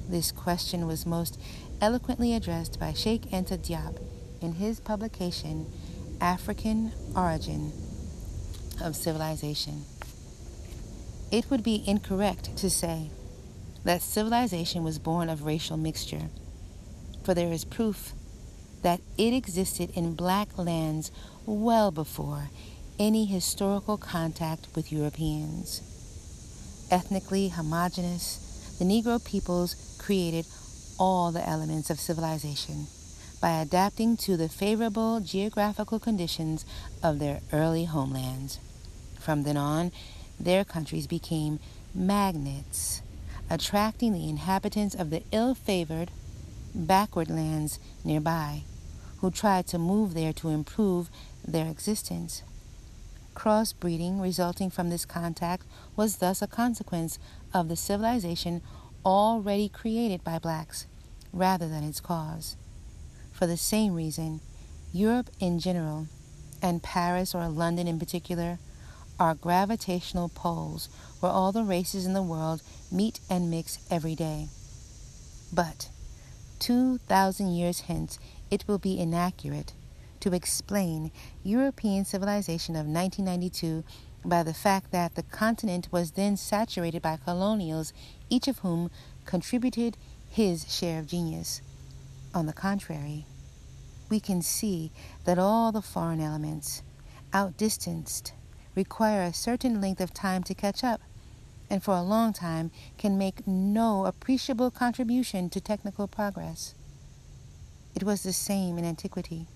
[0.09, 1.41] this question was most
[1.81, 3.99] eloquently addressed by Cheikh Anta Diop
[4.41, 5.67] in his publication,
[6.21, 7.73] African Origin
[8.83, 9.85] of Civilization.
[11.31, 13.11] It would be incorrect to say
[13.85, 16.29] that civilization was born of racial mixture,
[17.25, 18.13] for there is proof
[18.83, 21.11] that it existed in black lands
[21.47, 22.51] well before
[22.99, 25.83] any historical contact with Europeans.
[26.91, 30.45] Ethnically homogeneous, the Negro peoples created
[30.99, 32.87] all the elements of civilization
[33.41, 36.67] by adapting to the favorable geographical conditions
[37.03, 38.59] of their early homelands.
[39.19, 39.93] From then on,
[40.39, 41.59] their countries became
[41.95, 43.01] magnets,
[43.49, 46.11] attracting the inhabitants of the ill favored,
[46.75, 48.63] backward lands nearby,
[49.19, 51.09] who tried to move there to improve
[51.47, 52.43] their existence.
[53.35, 55.65] Crossbreeding resulting from this contact
[55.97, 57.19] was thus a consequence
[57.55, 58.61] of the civilization
[59.05, 60.87] already created by blacks
[61.33, 62.57] rather than its cause.
[63.33, 64.41] For the same reason,
[64.93, 66.07] Europe in general,
[66.63, 68.59] and Paris or London in particular,
[69.19, 70.89] are gravitational poles
[71.21, 74.49] where all the races in the world meet and mix every day.
[75.53, 75.91] But
[76.59, 78.19] 2,000 years hence,
[78.51, 79.73] it will be inaccurate
[80.21, 81.11] to explain
[81.43, 83.85] European civilization of 1992
[84.25, 87.93] by the fact that the continent was then saturated by colonials,
[88.29, 88.91] each of whom
[89.25, 89.97] contributed
[90.29, 91.61] his share of genius.
[92.35, 93.27] On the contrary,
[94.09, 94.93] we can see
[95.25, 96.83] that all the foreign elements,
[97.33, 98.33] outdistanced,
[98.75, 101.01] require a certain length of time to catch up,
[101.71, 106.75] and for a long time can make no appreciable contribution to technical progress.
[107.95, 109.47] It was the same in antiquity.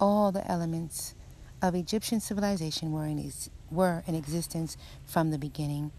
[0.00, 1.14] All the elements
[1.60, 5.92] of Egyptian civilization were in, ex- were in existence from the beginning.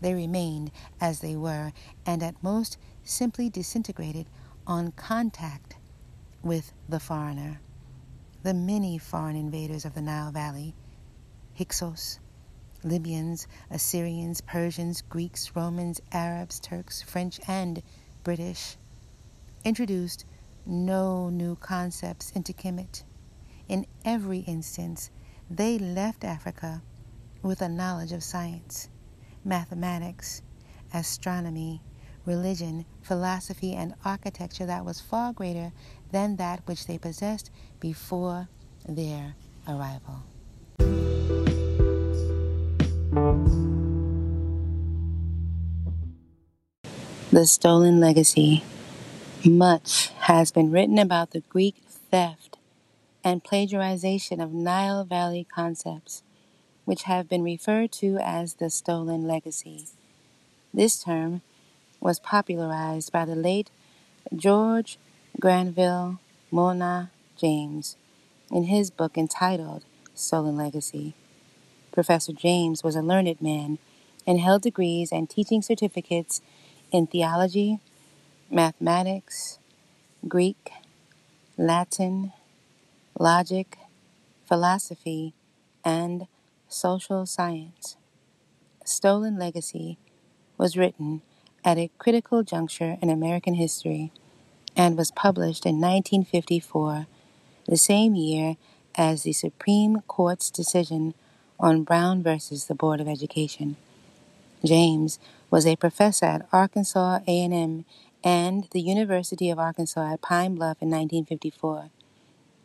[0.00, 1.72] They remained as they were,
[2.04, 4.26] and at most simply disintegrated
[4.66, 5.76] on contact
[6.42, 7.60] with the foreigner.
[8.42, 10.74] The many foreign invaders of the Nile Valley,
[11.54, 12.18] Hyksos,
[12.82, 17.82] Libyans, Assyrians, Persians, Greeks, Romans, Arabs, Turks, French, and
[18.24, 18.76] British,
[19.64, 20.24] introduced
[20.66, 23.04] no new concepts into Kemet.
[23.68, 25.10] In every instance,
[25.48, 26.82] they left Africa
[27.42, 28.88] with a knowledge of science,
[29.44, 30.42] mathematics,
[30.94, 31.82] astronomy,
[32.24, 35.72] religion, philosophy, and architecture that was far greater
[36.12, 38.48] than that which they possessed before
[38.88, 39.34] their
[39.68, 40.22] arrival.
[47.32, 48.62] The Stolen Legacy.
[49.44, 52.58] Much has been written about the Greek theft
[53.24, 56.22] and plagiarization of Nile Valley concepts,
[56.84, 59.86] which have been referred to as the Stolen Legacy.
[60.74, 61.42] This term
[62.00, 63.70] was popularized by the late
[64.34, 64.98] George
[65.38, 66.18] Granville
[66.52, 67.96] Monah James
[68.50, 71.14] in his book entitled Stolen Legacy.
[71.92, 73.78] Professor James was a learned man
[74.26, 76.40] and held degrees and teaching certificates
[76.90, 77.80] in theology,
[78.50, 79.58] mathematics,
[80.28, 80.70] Greek,
[81.56, 82.32] Latin,
[83.18, 83.78] logic,
[84.46, 85.34] philosophy,
[85.84, 86.26] and
[86.72, 87.96] social science.
[88.84, 89.98] Stolen Legacy
[90.58, 91.22] was written
[91.64, 94.10] at a critical juncture in American history
[94.76, 97.06] and was published in 1954,
[97.66, 98.56] the same year
[98.94, 101.14] as the Supreme Court's decision
[101.60, 103.76] on Brown versus the Board of Education.
[104.64, 105.18] James
[105.50, 107.84] was a professor at Arkansas A&M
[108.24, 111.90] and the University of Arkansas at Pine Bluff in 1954.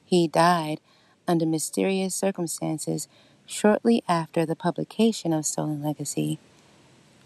[0.06, 0.80] He died
[1.28, 3.08] under mysterious circumstances
[3.48, 6.38] shortly after the publication of Stolen Legacy.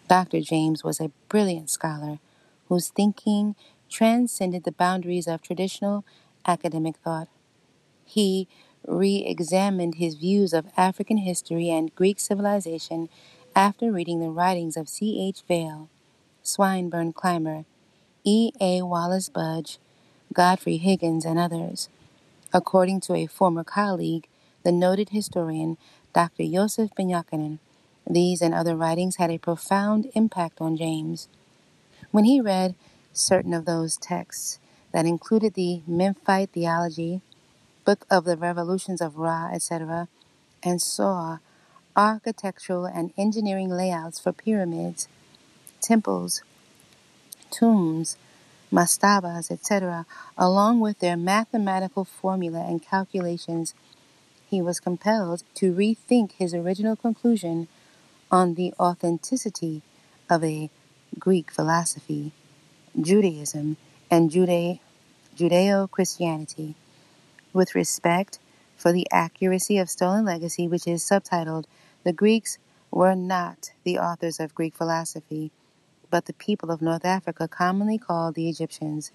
[0.07, 0.39] Dr.
[0.39, 2.19] James was a brilliant scholar
[2.69, 3.55] whose thinking
[3.89, 6.05] transcended the boundaries of traditional
[6.47, 7.28] academic thought.
[8.05, 8.47] He
[8.88, 13.09] re examined his views of African history and Greek civilization
[13.55, 15.28] after reading the writings of C.
[15.28, 15.43] H.
[15.47, 15.89] Vail,
[16.41, 17.65] Swinburne Clymer,
[18.24, 18.51] E.
[18.61, 18.82] A.
[18.84, 19.78] Wallace Budge,
[20.34, 21.89] Godfrey Higgins, and others.
[22.53, 24.28] According to a former colleague,
[24.63, 25.78] the noted historian
[26.14, 26.43] Dr.
[26.43, 27.59] Yosef Ben
[28.09, 31.28] these and other writings had a profound impact on James.
[32.12, 32.76] When he read
[33.14, 34.59] certain of those texts
[34.91, 37.22] that included the Memphite theology,
[37.86, 40.07] Book of the Revolutions of Ra, etc.,
[40.64, 41.38] and saw
[41.95, 45.07] architectural and engineering layouts for pyramids,
[45.82, 46.41] temples,
[47.49, 48.18] tombs,
[48.72, 50.05] mastabas, etc.,
[50.38, 53.74] along with their mathematical formula and calculations,
[54.52, 57.70] he was compelled to rethink his original conclusion
[58.30, 59.82] on the authenticity
[60.30, 60.70] of a
[61.18, 62.34] Greek philosophy,
[62.99, 63.78] Judaism,
[64.12, 66.76] and Judeo Christianity.
[67.54, 68.39] With respect
[68.76, 71.64] for the accuracy of Stolen Legacy, which is subtitled
[72.04, 72.58] The Greeks
[72.91, 75.52] Were Not the Authors of Greek Philosophy,
[76.10, 79.14] but the people of North Africa, commonly called the Egyptians.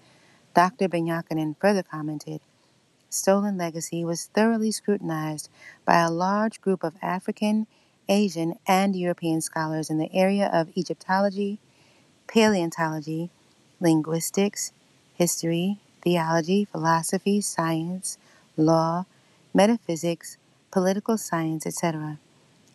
[0.55, 0.87] Dr.
[0.87, 2.41] Ben-Jochannan further commented
[3.17, 5.49] Stolen Legacy was thoroughly scrutinized
[5.85, 7.67] by a large group of African,
[8.07, 11.59] Asian, and European scholars in the area of Egyptology,
[12.27, 13.29] paleontology,
[13.79, 14.71] linguistics,
[15.15, 18.17] history, theology, philosophy, science,
[18.55, 19.05] law,
[19.53, 20.37] metaphysics,
[20.71, 22.19] political science, etc.,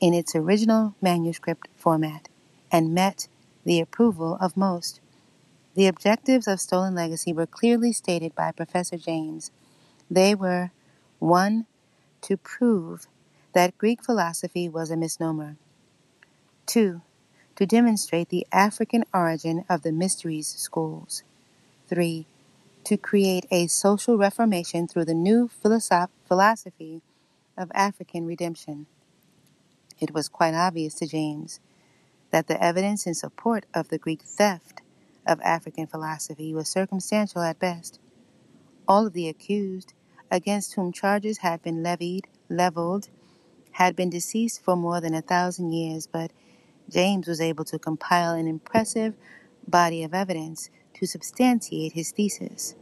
[0.00, 2.28] in its original manuscript format,
[2.70, 3.28] and met
[3.64, 5.00] the approval of most.
[5.74, 9.50] The objectives of Stolen Legacy were clearly stated by Professor James.
[10.10, 10.70] They were
[11.18, 11.66] 1.
[12.22, 13.06] To prove
[13.52, 15.56] that Greek philosophy was a misnomer.
[16.66, 17.02] 2.
[17.56, 21.22] To demonstrate the African origin of the mysteries schools.
[21.88, 22.26] 3
[22.84, 27.02] to create a social reformation through the new philosoph- philosophy
[27.56, 28.86] of African redemption.
[30.00, 31.60] It was quite obvious to James
[32.30, 34.80] that the evidence in support of the Greek theft
[35.26, 38.00] of African philosophy was circumstantial at best.
[38.88, 39.94] All of the accused,
[40.30, 43.08] against whom charges had been levied, leveled,
[43.72, 46.32] had been deceased for more than a thousand years, but
[46.90, 49.14] James was able to compile an impressive
[49.66, 52.74] body of evidence to substantiate his thesis.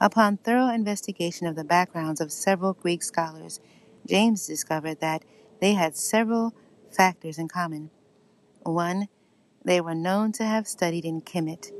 [0.00, 3.60] Upon thorough investigation of the backgrounds of several Greek scholars,
[4.06, 5.24] James discovered that
[5.60, 6.54] they had several
[6.90, 7.90] factors in common.
[8.62, 9.08] One,
[9.64, 11.72] they were known to have studied in Kemet,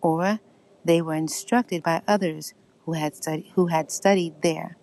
[0.00, 0.40] or
[0.84, 2.54] they were instructed by others
[2.84, 4.76] who had, studied who had studied there.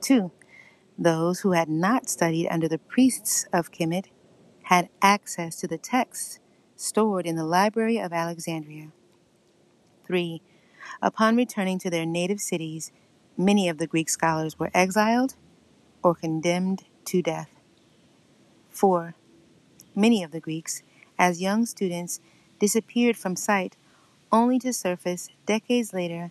[0.00, 0.32] Two,
[0.98, 4.06] those who had not studied under the priests of Kemet
[4.64, 6.40] had access to the texts
[6.76, 8.92] stored in the Library of Alexandria.
[10.06, 10.42] Three,
[11.02, 12.92] upon returning to their native cities,
[13.36, 15.36] many of the Greek scholars were exiled
[16.02, 17.50] or condemned to death.
[18.70, 19.14] Four,
[19.94, 20.82] many of the Greeks,
[21.18, 22.20] as young students,
[22.58, 23.76] disappeared from sight
[24.32, 26.30] only to surface decades later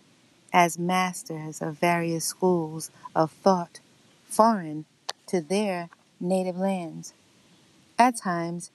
[0.56, 3.78] as masters of various schools of thought
[4.24, 4.86] foreign
[5.26, 7.12] to their native lands.
[7.98, 8.70] At times,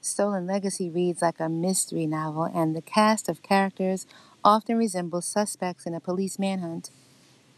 [0.00, 4.06] Stolen Legacy reads like a mystery novel, and the cast of characters
[4.44, 6.90] often resembles suspects in a police manhunt.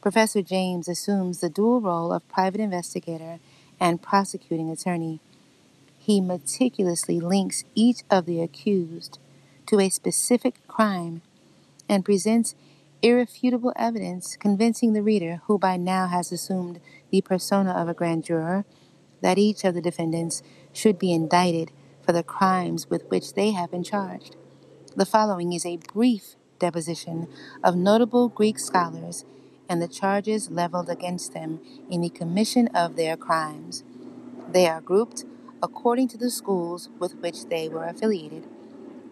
[0.01, 3.41] Professor James assumes the dual role of private investigator
[3.79, 5.21] and prosecuting attorney.
[5.99, 9.19] He meticulously links each of the accused
[9.67, 11.21] to a specific crime
[11.91, 12.55] and presents
[13.03, 16.81] irrefutable evidence convincing the reader, who by now has assumed
[17.11, 18.65] the persona of a grand juror,
[19.21, 20.43] that each of the defendants
[20.73, 21.73] should be indicted
[22.03, 24.37] for the crimes with which they have been charged.
[24.97, 27.29] The following is a brief deposition
[27.63, 29.25] of notable Greek scholars
[29.69, 33.85] and the charges leveled against them in the commission of their crimes.
[34.51, 35.25] They are grouped
[35.63, 38.47] according to the schools with which they were affiliated.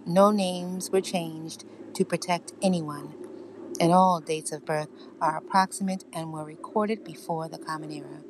[0.07, 1.64] No names were changed
[1.95, 3.14] to protect anyone,
[3.81, 4.89] and all dates of birth
[5.20, 8.22] are approximate and were recorded before the Common Era.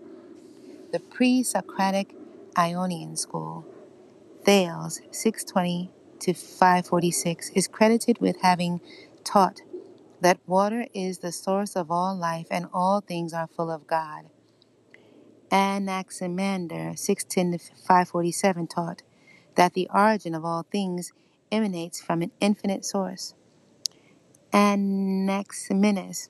[0.93, 2.15] The pre Socratic
[2.57, 3.67] Ionian School,
[4.45, 5.91] Thales 620
[6.21, 8.81] to 546, is credited with having
[9.25, 9.63] taught
[10.21, 14.27] that water is the source of all life and all things are full of God.
[15.53, 19.03] Anaximander 610 to 547 taught
[19.57, 21.13] that the origin of all things
[21.53, 23.35] emanates from an infinite source.
[24.55, 26.29] Anaximenes,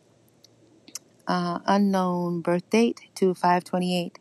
[1.27, 4.19] uh, unknown birth date to 528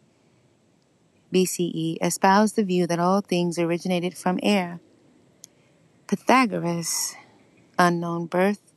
[1.33, 4.81] BCE, espoused the view that all things originated from air.
[6.07, 7.15] Pythagoras,
[7.79, 8.73] unknown birth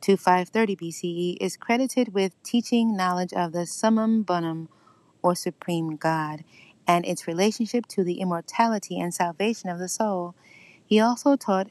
[0.00, 4.70] to 530 BCE, is credited with teaching knowledge of the summum bonum,
[5.22, 6.44] or supreme God,
[6.86, 10.34] and its relationship to the immortality and salvation of the soul.
[10.82, 11.68] He also taught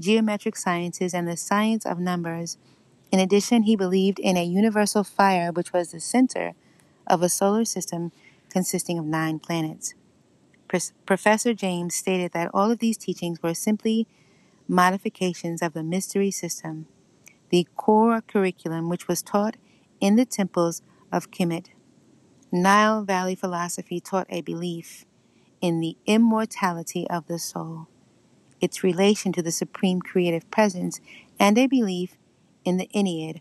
[0.00, 2.58] geometric sciences and the science of numbers.
[3.12, 6.54] In addition, he believed in a universal fire, which was the center
[7.06, 8.12] of a solar system
[8.48, 9.94] consisting of nine planets.
[11.04, 14.06] Professor James stated that all of these teachings were simply
[14.68, 16.86] modifications of the mystery system,
[17.50, 19.56] the core curriculum which was taught
[20.00, 21.66] in the temples of Kemet.
[22.52, 25.04] Nile Valley philosophy taught a belief
[25.60, 27.88] in the immortality of the soul,
[28.60, 31.00] its relation to the supreme creative presence,
[31.38, 32.16] and a belief
[32.64, 33.40] in the Ennead,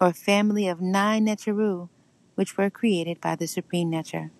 [0.00, 1.88] or family of nine Neteru,
[2.34, 4.30] which were created by the supreme Neter.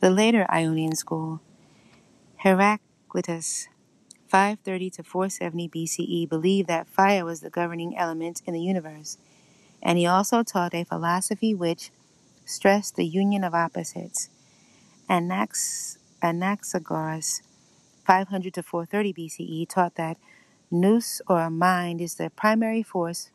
[0.00, 1.40] The later Ionian school,
[2.38, 3.68] Heraclitus,
[4.28, 9.18] 530 to 470 BCE, believed that fire was the governing element in the universe,
[9.82, 11.90] and he also taught a philosophy which
[12.44, 14.30] stressed the union of opposites.
[15.08, 17.42] Anax- Anaxagoras,
[18.06, 20.16] 500 to 430 BCE, taught that
[20.70, 23.30] nous or mind is the primary force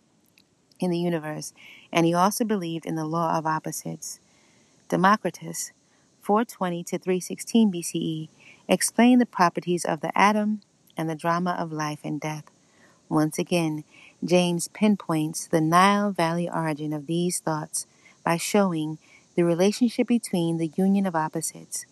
[0.80, 1.54] in the universe,
[1.92, 4.20] and he also believed in the law of opposites.
[4.90, 5.72] Democritus,
[6.22, 8.30] 420 to 316 BCE,
[8.68, 10.62] explained the properties of the atom
[10.98, 12.46] and the drama of life and death.
[13.10, 13.84] Once again,
[14.24, 17.88] James pinpoints the Nile Valley origin of these thoughts
[18.24, 19.00] by showing
[19.36, 21.86] the relationship between the union of opposites,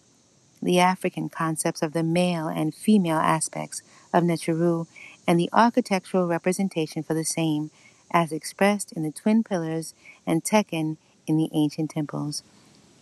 [0.62, 3.82] the African concepts of the male and female aspects
[4.14, 4.88] of Neteru,
[5.28, 7.72] and the architectural representation for the same,
[8.12, 9.94] as expressed in the twin pillars
[10.26, 10.98] and Tekken
[11.28, 12.44] in the ancient temples.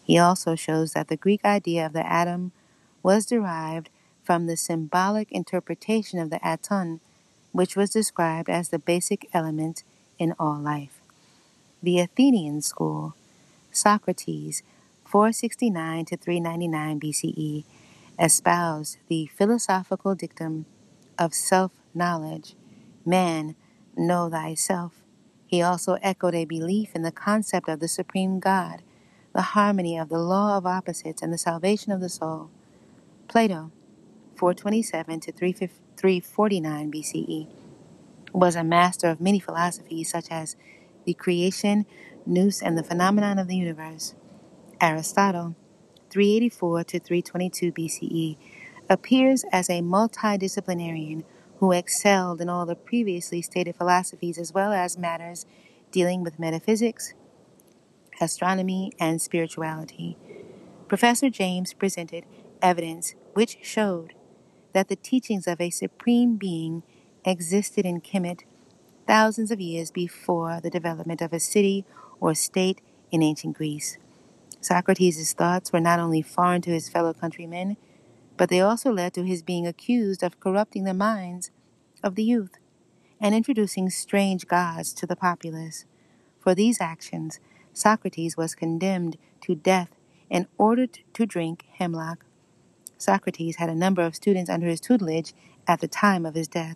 [0.04, 2.52] He also shows that the Greek idea of the atom
[3.04, 3.90] was derived
[4.24, 7.00] from the symbolic interpretation of the aton,
[7.54, 9.84] which was described as the basic element
[10.20, 11.00] in all life.
[11.82, 13.16] The Athenian school,
[13.72, 14.64] Socrates,
[15.08, 17.66] 469 to 399 BCE,
[18.20, 20.66] espoused the philosophical dictum
[21.18, 22.56] of self knowledge
[23.06, 23.56] man,
[23.96, 25.02] know thyself.
[25.48, 28.82] He also echoed a belief in the concept of the supreme God,
[29.34, 32.52] the harmony of the law of opposites and the salvation of the soul.
[33.28, 33.72] Plato,
[34.36, 37.48] 427 to 349 BCE,
[38.34, 40.58] was a master of many philosophies such as
[41.06, 41.86] the creation,
[42.26, 44.16] nous, and the phenomenon of the universe.
[44.80, 45.56] Aristotle,
[46.10, 48.38] 384 to 322 BCE,
[48.90, 51.24] appears as a multidisciplinarian
[51.60, 55.46] who excelled in all the previously stated philosophies as well as matters
[55.92, 57.14] dealing with metaphysics,
[58.22, 60.18] astronomy, and spirituality.
[60.88, 62.26] Professor James presented
[62.62, 64.14] evidence which showed
[64.74, 66.84] that the teachings of a supreme being
[67.26, 68.44] existed in Kemet
[69.08, 71.86] thousands of years before the development of a city
[72.20, 73.98] or state in ancient Greece.
[74.68, 77.78] Socrates' thoughts were not only foreign to his fellow countrymen,
[78.36, 81.52] but they also led to his being accused of corrupting the minds
[82.04, 82.58] of the youth
[83.22, 85.86] and introducing strange gods to the populace.
[86.38, 87.40] For these actions,
[87.72, 89.96] Socrates was condemned to death
[90.30, 92.26] and ordered to drink hemlock.
[92.98, 95.34] Socrates had a number of students under his tutelage
[95.66, 96.76] at the time of his death.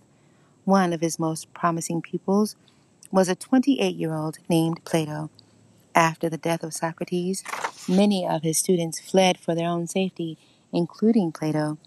[0.63, 2.55] One of his most promising pupils
[3.11, 5.29] was a 28 year old named Plato.
[5.95, 7.43] After the death of Socrates,
[7.87, 10.37] many of his students fled for their own safety,
[10.73, 11.77] including Plato,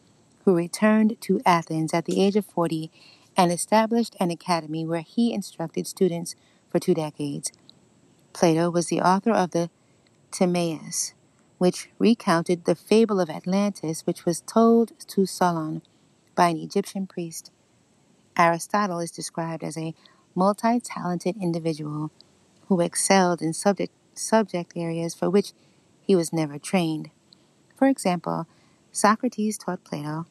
[0.45, 2.91] who returned to Athens at the age of 40
[3.37, 6.37] and established an academy where he instructed students
[6.71, 7.53] for two decades.
[8.33, 9.71] Plato was the author of the
[10.33, 11.15] Timaeus,
[11.59, 15.83] which recounted the fable of Atlantis, which was told to Solon
[16.35, 17.51] by an Egyptian priest.
[18.37, 19.95] Aristotle is described as a
[20.35, 22.11] multi talented individual
[22.69, 25.53] who excelled in subject, subject areas for which
[26.03, 27.11] he was never trained.
[27.77, 28.47] For example,
[28.93, 30.27] Socrates taught Plato,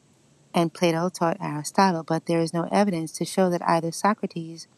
[0.54, 4.68] and Plato taught Aristotle, but there is no evidence to show that either Socrates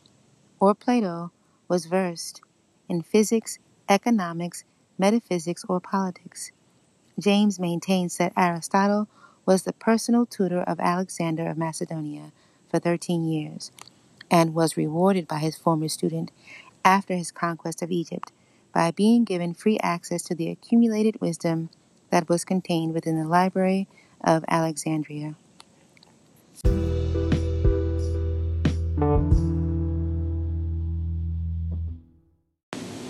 [0.61, 1.33] or Plato
[1.69, 2.41] was versed
[2.89, 4.65] in physics, economics,
[4.99, 6.53] metaphysics, or politics.
[7.19, 9.09] James maintains that Aristotle
[9.47, 12.33] was the personal tutor of Alexander of Macedonia
[12.71, 13.71] for 13 years
[14.31, 16.33] and was rewarded by his former student
[16.87, 18.31] after his conquest of Egypt
[18.73, 21.69] by being given free access to the accumulated wisdom
[22.11, 23.89] that was contained within the library
[24.23, 25.35] of Alexandria.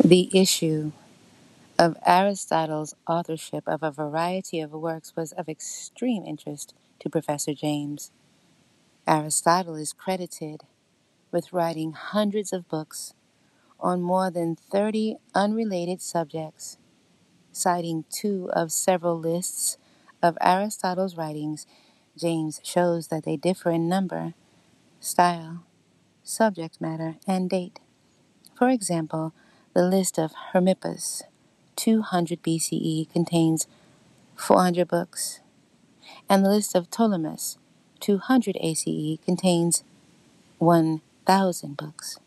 [0.02, 0.92] The issue
[1.78, 8.10] of Aristotle's authorship of a variety of works was of extreme interest to Professor James.
[9.06, 10.62] Aristotle is credited
[11.30, 13.12] with writing hundreds of books
[13.80, 16.78] on more than 30 unrelated subjects.
[17.52, 19.78] Citing two of several lists
[20.22, 21.66] of Aristotle's writings,
[22.16, 24.34] James shows that they differ in number,
[25.00, 25.64] style,
[26.22, 27.80] subject matter, and date.
[28.54, 29.32] For example,
[29.74, 31.22] the list of Hermippus,
[31.76, 33.66] 200 BCE, contains
[34.34, 35.40] 400 books,
[36.28, 37.58] and the list of Ptolemus,
[38.00, 39.84] 200 ACE, contains
[40.58, 42.18] 1,000 books.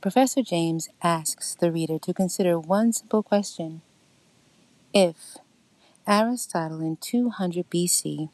[0.00, 3.80] Professor James asks the reader to consider one simple question.
[4.92, 5.38] If
[6.06, 8.28] Aristotle in 200 BC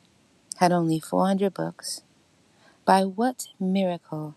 [0.56, 2.02] had only 400 books,
[2.84, 4.34] by what miracle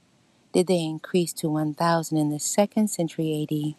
[0.54, 3.76] did they increase to 1,000 in the second century AD?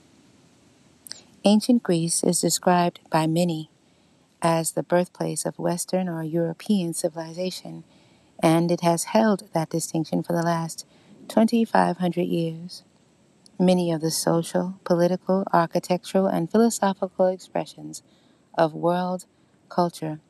[1.45, 3.71] Ancient Greece is described by many
[4.43, 7.85] as the birthplace of Western or European civilization,
[8.43, 10.85] and it has held that distinction for the last
[11.29, 12.83] 2,500 years.
[13.59, 18.03] Many of the social, political, architectural, and philosophical expressions
[18.59, 19.25] of world
[19.71, 20.21] culture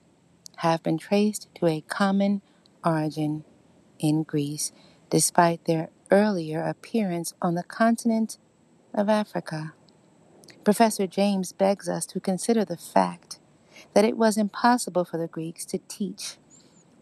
[0.59, 2.41] have been traced to a common
[2.85, 3.45] origin
[3.99, 4.70] in Greece,
[5.11, 8.39] despite their earlier appearance on the continent
[8.95, 9.74] of Africa.
[10.62, 13.41] Professor James begs us to consider the fact
[13.95, 16.37] that it was impossible for the Greeks to teach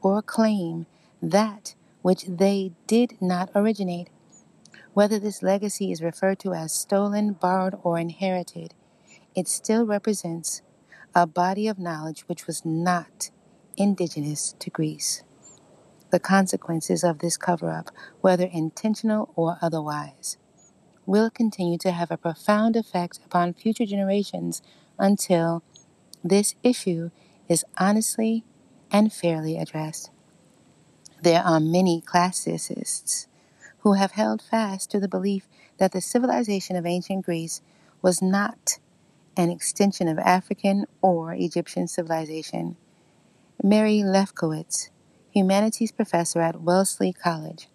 [0.01, 0.87] or claim
[1.23, 4.09] that which they did not originate.
[4.95, 8.75] Whether this legacy is referred to as stolen, borrowed, or inherited,
[9.35, 10.63] it still represents
[11.17, 13.31] a body of knowledge which was not
[13.77, 15.25] indigenous to Greece.
[16.11, 17.91] The consequences of this cover up,
[18.21, 20.39] whether intentional or otherwise,
[21.07, 24.63] will continue to have a profound effect upon future generations
[24.97, 25.65] until
[26.23, 27.11] this issue
[27.49, 28.45] is honestly
[28.93, 30.13] and fairly addressed.
[31.21, 33.27] There are many classicists
[33.85, 35.47] who have held fast to the belief
[35.79, 37.61] that the civilization of ancient Greece
[38.01, 38.79] was not
[39.37, 42.77] an extension of African or Egyptian civilization.
[43.63, 44.89] Mary Lefkowitz,
[45.31, 47.69] humanities professor at Wellesley College,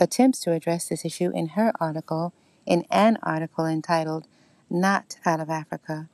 [0.00, 2.32] attempts to address this issue in her article,
[2.64, 4.26] in an article entitled
[4.70, 6.08] Not Out of Africa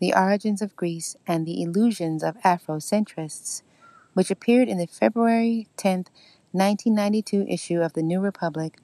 [0.00, 3.62] The Origins of Greece and the Illusions of Afrocentrists,
[4.14, 6.06] which appeared in the February 10,
[6.50, 8.78] 1992 issue of the New Republic,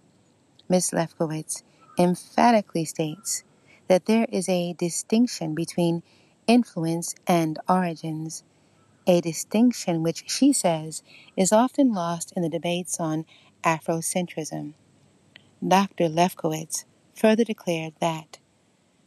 [0.69, 0.93] Ms.
[0.93, 1.63] Lefkowitz
[1.99, 3.45] emphatically states
[3.89, 6.03] that there is a distinction between
[6.47, 8.43] influence and origins,
[9.07, 11.03] a distinction which she says
[11.37, 13.27] is often lost in the debates on
[13.63, 14.73] Afrocentrism.
[15.67, 16.09] Dr.
[16.09, 16.85] Lefkowitz
[17.15, 18.39] further declared that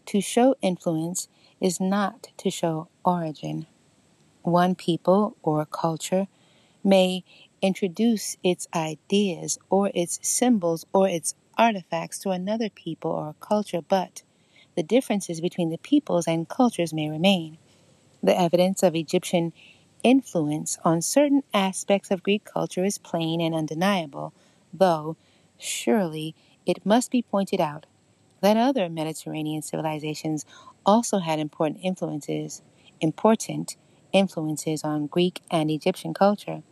[0.06, 1.28] to show influence
[1.60, 3.66] is not to show origin.
[4.44, 6.28] One people or culture
[6.84, 7.24] may
[7.62, 14.24] introduce its ideas or its symbols or its artifacts to another people or culture, but
[14.76, 17.58] the differences between the peoples and cultures may remain.
[18.24, 19.54] The evidence of Egyptian
[20.04, 24.34] influence on certain aspects of Greek culture is plain and undeniable,
[24.74, 25.18] though
[25.58, 26.36] surely
[26.66, 27.86] it must be pointed out
[28.42, 30.46] that other Mediterranean civilizations
[30.86, 32.62] also had important influences,
[33.02, 33.78] important
[34.14, 36.64] influences on Greek and Egyptian culture,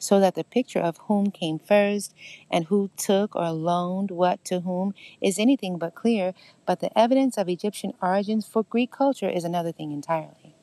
[0.00, 2.14] so that the picture of whom came first
[2.50, 6.34] and who took or loaned what to whom is anything but clear,
[6.66, 10.56] but the evidence of Egyptian origins for Greek culture is another thing entirely.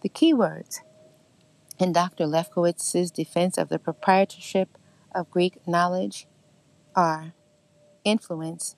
[0.00, 0.80] The key words
[1.78, 2.24] in Dr.
[2.24, 4.78] Lefkowitz's defense of the proprietorship
[5.14, 6.26] of Greek knowledge
[6.96, 7.34] are
[8.04, 8.76] influence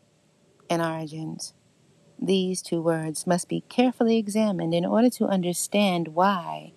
[0.68, 1.55] and origins.
[2.18, 6.72] These two words must be carefully examined in order to understand why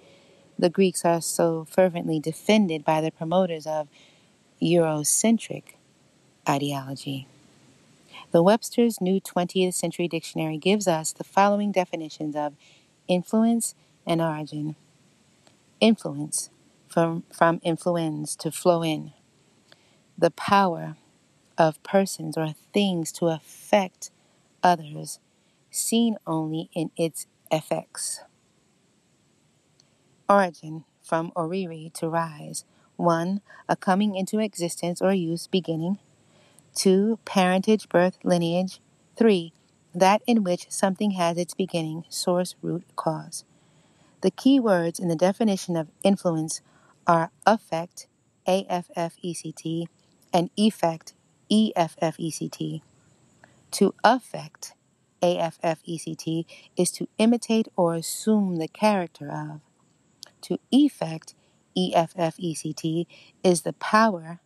[0.58, 3.88] the Greeks are so fervently defended by the promoters of
[4.62, 5.76] Eurocentric
[6.48, 7.28] ideology.
[8.32, 12.56] The Webster's New 20th Century Dictionary gives us the following definitions of
[13.08, 14.76] influence and origin.
[15.80, 16.50] Influence,
[16.88, 19.14] from, from influence, to flow in.
[20.18, 20.98] The power
[21.58, 24.12] of persons or things to affect
[24.64, 25.20] others,
[25.72, 28.22] seen only in its effects.
[30.30, 32.66] Origin, from oriri, to rise.
[32.98, 33.42] 1.
[33.70, 36.00] A coming into existence or use, beginning.
[36.76, 37.20] 2.
[37.24, 38.82] Parentage, birth, lineage.
[39.16, 39.54] 3.
[39.96, 43.46] That in which something has its beginning, source, root, cause.
[44.22, 46.62] The key words in the definition of influence
[47.06, 48.08] are affect,
[48.48, 48.66] E
[50.34, 51.14] and effect.
[53.72, 54.74] To affect,
[55.24, 55.40] E
[56.76, 59.62] is to imitate or assume the character of.
[60.44, 61.36] To effect,
[61.76, 63.08] E F F E C T,
[63.44, 64.40] is the power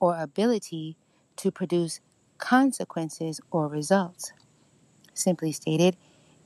[0.00, 0.96] or ability
[1.36, 2.00] to produce
[2.38, 4.32] consequences or results.
[5.14, 5.96] Simply stated,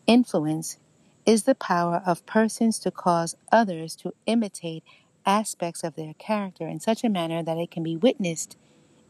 [0.06, 0.76] influence
[1.24, 4.84] is the power of persons to cause others to imitate
[5.24, 8.56] aspects of their character in such a manner that it can be witnessed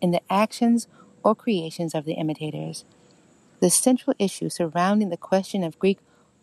[0.00, 0.88] in the actions
[1.22, 2.84] or creations of the imitators.
[3.60, 5.98] The central issue surrounding the question of Greek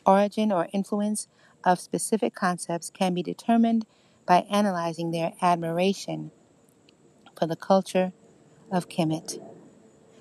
[0.06, 1.28] origin or influence
[1.64, 3.86] of specific concepts can be determined
[4.26, 6.32] by analyzing their admiration
[7.38, 8.14] for the culture
[8.72, 9.40] of Kemet.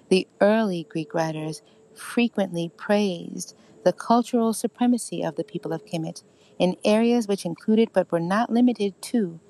[0.09, 1.63] The early Greek writers
[1.95, 6.23] frequently praised the cultural supremacy of the people of Kemet
[6.59, 9.41] in areas which included but were not limited to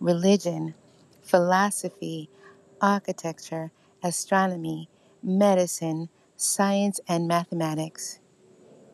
[0.00, 0.74] religion,
[1.22, 2.30] philosophy,
[2.80, 3.72] architecture,
[4.02, 4.88] astronomy,
[5.22, 8.20] medicine, science, and mathematics.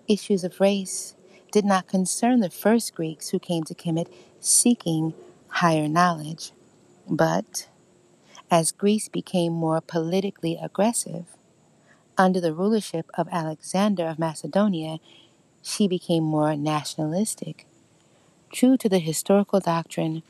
[0.09, 1.17] Issues of race
[1.53, 4.09] did not concern the first Greeks who came to Kemet
[4.41, 5.15] seeking
[5.49, 6.53] higher knowledge,
[7.09, 7.69] but
[8.51, 11.27] as Greece became more politically aggressive,
[12.19, 14.99] under the rulership of Alexander of Macedonia,
[15.63, 17.67] she became more nationalistic.
[18.53, 20.23] True to the historical doctrine,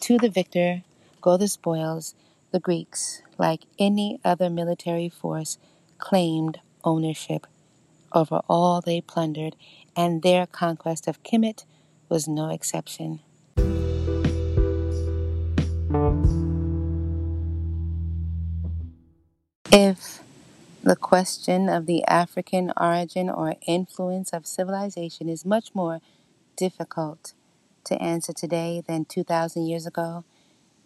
[0.00, 0.82] to the victor
[1.20, 2.14] go the spoils,
[2.52, 5.58] the Greeks, like any other military force,
[5.98, 7.46] claimed ownership
[8.12, 9.56] over all they plundered,
[9.96, 11.64] and their conquest of Kemet
[12.08, 13.20] was no exception.
[19.72, 20.22] If
[20.82, 26.00] the question of the African origin or influence of civilization is much more
[26.56, 27.32] difficult
[27.84, 30.24] to answer today than 2,000 years ago,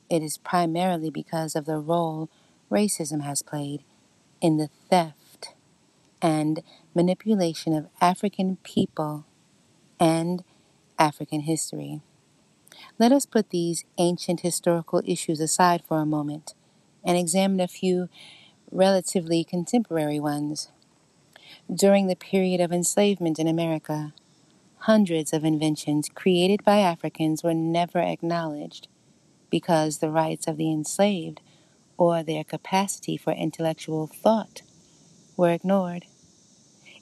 [0.09, 2.29] it is primarily because of the role
[2.71, 3.83] racism has played
[4.41, 5.55] in the theft
[6.23, 6.63] and
[6.95, 9.27] manipulation of African people
[9.99, 10.45] and
[10.99, 12.01] African history.
[12.99, 16.55] Let us put these ancient historical issues aside for a moment
[17.05, 18.09] and examine a few
[18.71, 20.71] relatively contemporary ones.
[21.73, 24.13] During the period of enslavement in America,
[24.79, 28.89] hundreds of inventions created by Africans were never acknowledged
[29.51, 31.41] because the rights of the enslaved
[31.97, 34.63] or their capacity for intellectual thought
[35.37, 36.07] were ignored.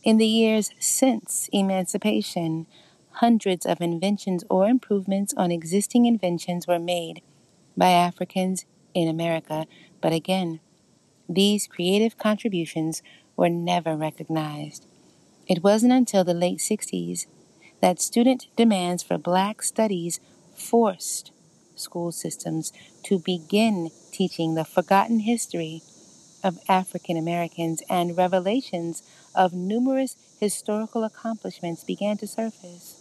[0.05, 2.67] In the years since emancipation,
[3.15, 7.21] hundreds of inventions or improvements on existing inventions were made
[7.77, 9.67] by Africans in America,
[10.01, 10.61] but again,
[11.29, 13.03] these creative contributions
[13.37, 14.87] were never recognized.
[15.49, 17.27] It wasn't until the late 60s
[17.81, 20.21] that student demands for black studies
[20.55, 21.33] forced
[21.75, 22.73] school systems
[23.05, 25.83] to begin teaching the forgotten history
[26.43, 29.03] of African Americans and revelations
[29.39, 32.97] of numerous historical accomplishments began to surface.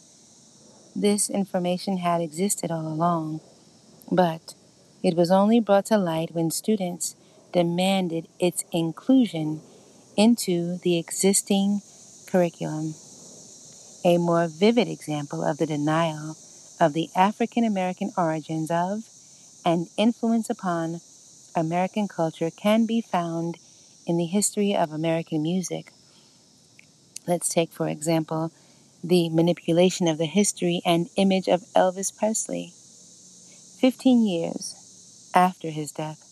[0.96, 3.42] This information had existed all along,
[4.12, 4.54] but
[5.04, 7.16] it was only brought to light when students
[7.52, 9.62] demanded its inclusion
[10.16, 11.82] into the existing
[12.28, 12.94] curriculum.
[14.06, 16.38] A more vivid example of the denial
[16.80, 19.10] of the African American origins of
[19.66, 21.02] and influence upon
[21.56, 23.58] American culture can be found
[24.06, 25.92] in the history of American music.
[27.28, 28.54] Let's take, for example,
[29.04, 32.72] the manipulation of the history and image of Elvis Presley.
[33.82, 36.24] Fifteen years after his death,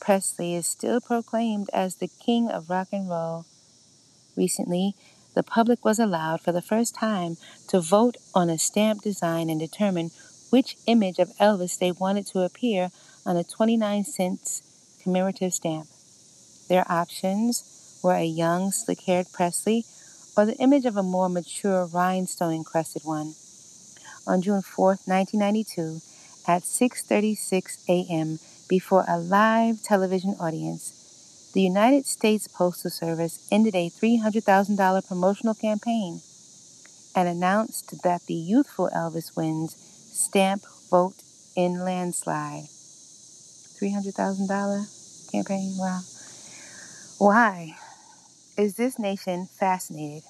[0.00, 3.44] Presley is still proclaimed as the king of rock and roll.
[4.34, 4.94] Recently,
[5.34, 7.36] the public was allowed for the first time
[7.68, 10.10] to vote on a stamp design and determine
[10.48, 12.90] which image of Elvis they wanted to appear
[13.26, 14.62] on a 29 cents
[15.02, 15.86] commemorative stamp.
[16.68, 19.84] Their options were a young, slick haired Presley
[20.36, 23.34] or the image of a more mature, rhinestone encrusted one.
[24.26, 26.00] On June 4, 1992,
[26.46, 33.90] at 6:36 a.m., before a live television audience, the United States Postal Service ended a
[33.90, 36.20] $300,000 promotional campaign
[37.14, 39.76] and announced that the youthful Elvis wins
[40.12, 41.22] stamp vote
[41.54, 42.64] in landslide.
[43.80, 45.76] $300,000 campaign?
[45.78, 46.00] Wow.
[47.18, 47.76] Why
[48.56, 50.22] is this nation fascinated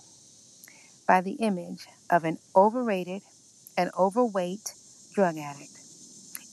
[1.06, 3.22] by the image of an overrated
[3.76, 4.72] and overweight
[5.14, 5.78] drug addict?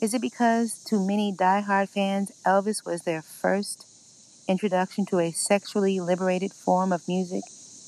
[0.02, 3.86] Is it because to many die-hard fans, Elvis was their first
[4.48, 7.44] introduction to a sexually liberated form of music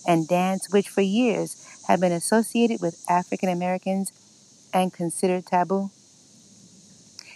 [0.07, 4.11] and dance, which for years had been associated with African Americans
[4.73, 5.89] and considered taboo?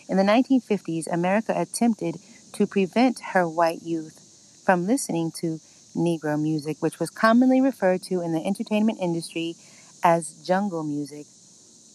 [0.08, 2.16] In the 1950s, America attempted
[2.54, 5.60] to prevent her white youth from listening to
[5.98, 9.56] Negro music, which was commonly referred to in the entertainment industry
[10.04, 11.26] as jungle music.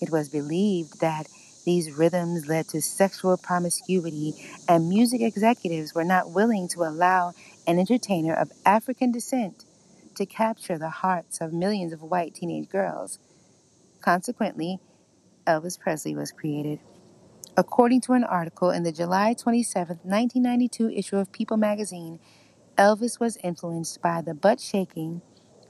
[0.01, 1.29] It was believed that
[1.65, 4.35] these rhythms led to sexual promiscuity,
[4.69, 7.33] and music executives were not willing to allow
[7.67, 9.65] an entertainer of African descent
[10.17, 13.19] to capture the hearts of millions of white teenage girls.
[14.01, 14.81] Consequently,
[15.47, 16.81] Elvis Presley was created.
[17.57, 22.19] According to an article in the July 27, 1992 issue of People magazine,
[22.79, 25.21] Elvis was influenced by the butt shaking,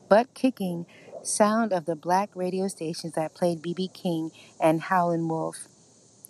[0.08, 0.86] butt kicking
[1.22, 3.88] sound of the black radio stations that played B.B.
[3.88, 4.30] King
[4.60, 5.68] and Howlin' Wolf.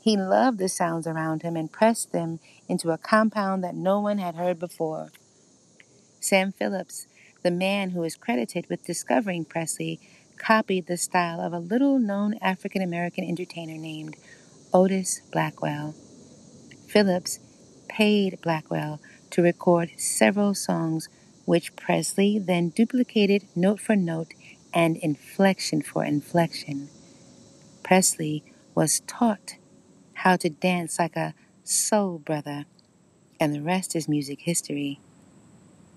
[0.00, 4.18] He loved the sounds around him and pressed them into a compound that no one
[4.18, 5.12] had heard before.
[6.20, 7.06] Sam Phillips,
[7.42, 10.00] the man who is credited with discovering Presley,
[10.38, 14.16] copied the style of a little known African American entertainer named
[14.72, 15.94] Otis Blackwell.
[16.88, 17.38] Phillips
[17.88, 19.00] paid Blackwell
[19.32, 21.08] to record several songs,
[21.44, 24.34] which Presley then duplicated note for note
[24.72, 26.88] and inflection for inflection.
[27.82, 29.56] Presley was taught
[30.14, 32.66] how to dance like a soul brother,
[33.40, 35.00] and the rest is music history.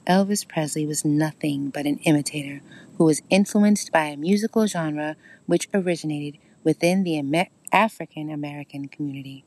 [0.08, 2.62] Elvis Presley was nothing but an imitator
[2.98, 5.16] who was influenced by a musical genre
[5.46, 9.44] which originated within the Amer- African American community.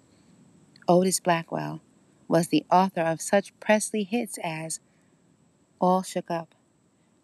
[0.88, 1.80] Otis Blackwell
[2.28, 4.80] was the author of such Presley hits as
[5.80, 6.54] All Shook Up,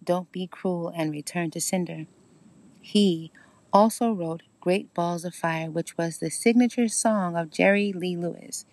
[0.03, 2.07] Don't Be Cruel, and Return to Sender.
[2.81, 3.31] He
[3.73, 8.65] also wrote Great Balls of Fire, which was the signature song of Jerry Lee Lewis.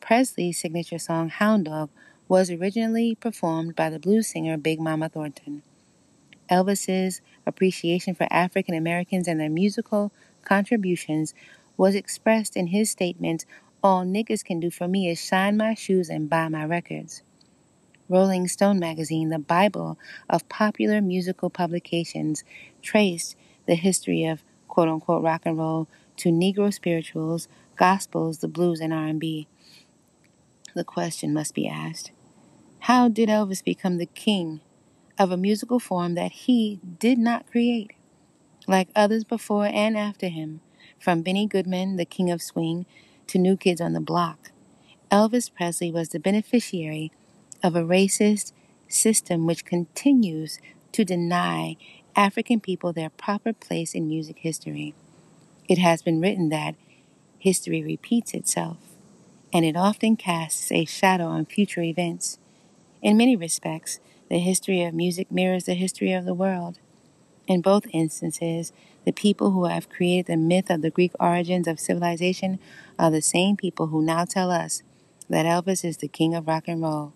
[0.00, 1.90] Presley's signature song, Hound Dog,
[2.28, 5.62] was originally performed by the blues singer Big Mama Thornton.
[6.50, 10.12] Elvis's appreciation for African Americans and their musical
[10.44, 11.34] contributions
[11.76, 13.46] was expressed in his statement,
[13.84, 17.22] All niggas can do for me is shine my shoes and buy my records.
[18.08, 19.98] Rolling Stone magazine, the Bible
[20.30, 22.44] of popular musical publications,
[22.80, 23.34] traced
[23.66, 28.92] the history of quote unquote rock and roll to Negro spirituals, gospels, the blues, and
[28.92, 29.48] R&B.
[30.76, 32.12] The question must be asked:
[32.80, 34.60] How did Elvis become the king
[35.18, 37.90] of a musical form that he did not create?
[38.68, 40.60] Like others before and after him,
[41.00, 42.86] from Benny Goodman, the king of swing,
[43.28, 44.50] to New Kids on the Block,
[45.10, 47.12] Elvis Presley was the beneficiary
[47.62, 48.52] of a racist
[48.88, 50.58] system which continues
[50.92, 51.76] to deny
[52.16, 54.94] African people their proper place in music history.
[55.68, 56.74] It has been written that
[57.38, 58.78] history repeats itself,
[59.52, 62.38] and it often casts a shadow on future events.
[63.00, 66.78] In many respects, the history of music mirrors the history of the world.
[67.46, 68.72] In both instances,
[69.04, 72.58] the people who have created the myth of the Greek origins of civilization
[72.98, 74.82] are the same people who now tell us
[75.28, 77.12] that Elvis is the king of rock and roll.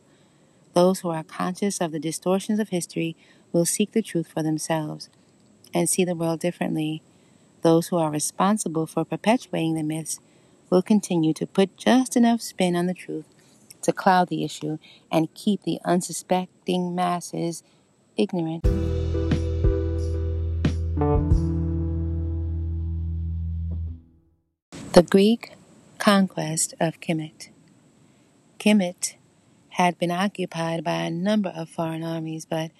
[0.74, 3.16] Those who are conscious of the distortions of history
[3.52, 5.08] will seek the truth for themselves
[5.72, 7.02] and see the world differently.
[7.62, 10.20] Those who are responsible for perpetuating the myths
[10.70, 13.26] will continue to put just enough spin on the truth
[13.82, 14.78] to cloud the issue
[15.10, 17.62] and keep the unsuspecting masses
[18.16, 18.64] ignorant.
[24.96, 25.52] The Greek
[25.98, 27.50] conquest of Kemet.
[28.58, 29.16] Kemet
[29.72, 32.70] had been occupied by a number of foreign armies, but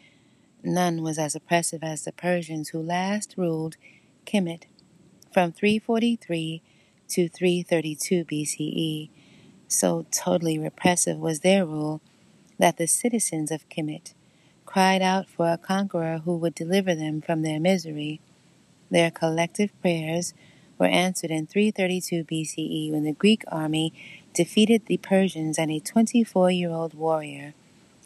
[0.62, 3.76] none was as oppressive as the Persians who last ruled
[4.24, 4.62] Kemet
[5.30, 6.62] from 343
[7.08, 9.10] to 332 BCE.
[9.68, 12.00] So totally repressive was their rule
[12.58, 14.14] that the citizens of Kemet
[14.64, 18.22] cried out for a conqueror who would deliver them from their misery.
[18.90, 20.32] Their collective prayers
[20.79, 23.93] were answered in 332 BCE when the Greek army
[24.35, 27.55] defeated the Persians and a 24 year old warrior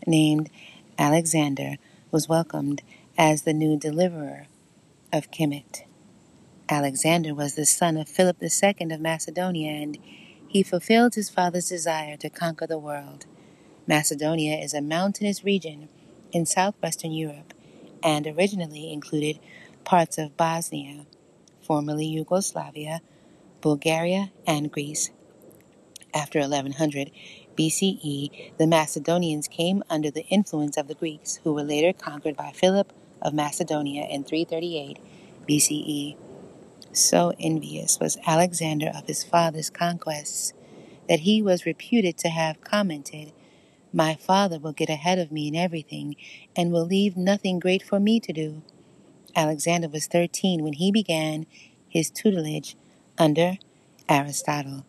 [0.07, 0.51] named
[0.99, 1.77] Alexander
[2.11, 2.83] was welcomed
[3.19, 4.47] as the new deliverer
[5.13, 5.83] of Kemet.
[6.69, 9.99] Alexander was the son of Philip II of Macedonia and
[10.47, 13.27] he fulfilled his father's desire to conquer the world.
[13.87, 15.89] Macedonia is a mountainous region
[16.33, 17.55] in southwestern Europe
[18.03, 19.39] and originally included
[19.85, 21.07] parts of Bosnia,
[21.71, 23.01] formerly Yugoslavia,
[23.61, 25.13] Bulgaria, and Greece.
[26.13, 27.13] After 1100
[27.57, 32.51] BCE, the Macedonians came under the influence of the Greeks, who were later conquered by
[32.51, 32.93] Philip
[33.23, 34.99] of Macedonia in 338
[35.49, 36.17] BCE.
[36.93, 40.53] So envious was Alexander of his father's conquests
[41.09, 43.31] that he was reputed to have commented,
[43.93, 46.17] My father will get ahead of me in everything
[46.57, 48.63] and will leave nothing great for me to do.
[49.37, 51.47] Alexander was 13 when he began
[51.89, 52.77] his tutelage
[53.19, 53.59] under
[54.09, 54.85] Aristotle,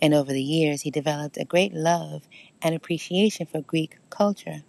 [0.00, 2.22] and over the years he developed a great love
[2.62, 4.62] and appreciation for Greek culture.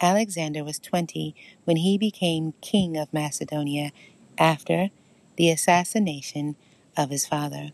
[0.00, 1.34] Alexander was 20
[1.64, 3.90] when he became king of Macedonia
[4.38, 4.90] after
[5.36, 6.56] the assassination
[6.96, 7.70] of his father.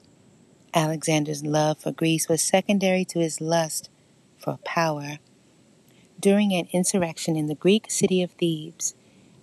[0.74, 3.90] Alexander's love for Greece was secondary to his lust
[4.38, 5.18] for power.
[6.18, 8.94] During an insurrection in the Greek city of Thebes,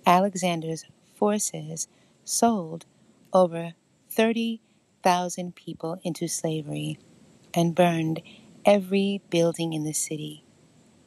[0.06, 0.86] Alexander's
[1.20, 1.90] forces
[2.24, 2.86] sold
[3.34, 3.74] over
[4.10, 6.98] 30,000 people into slavery
[7.54, 8.22] and burned
[8.64, 10.46] every building in the city,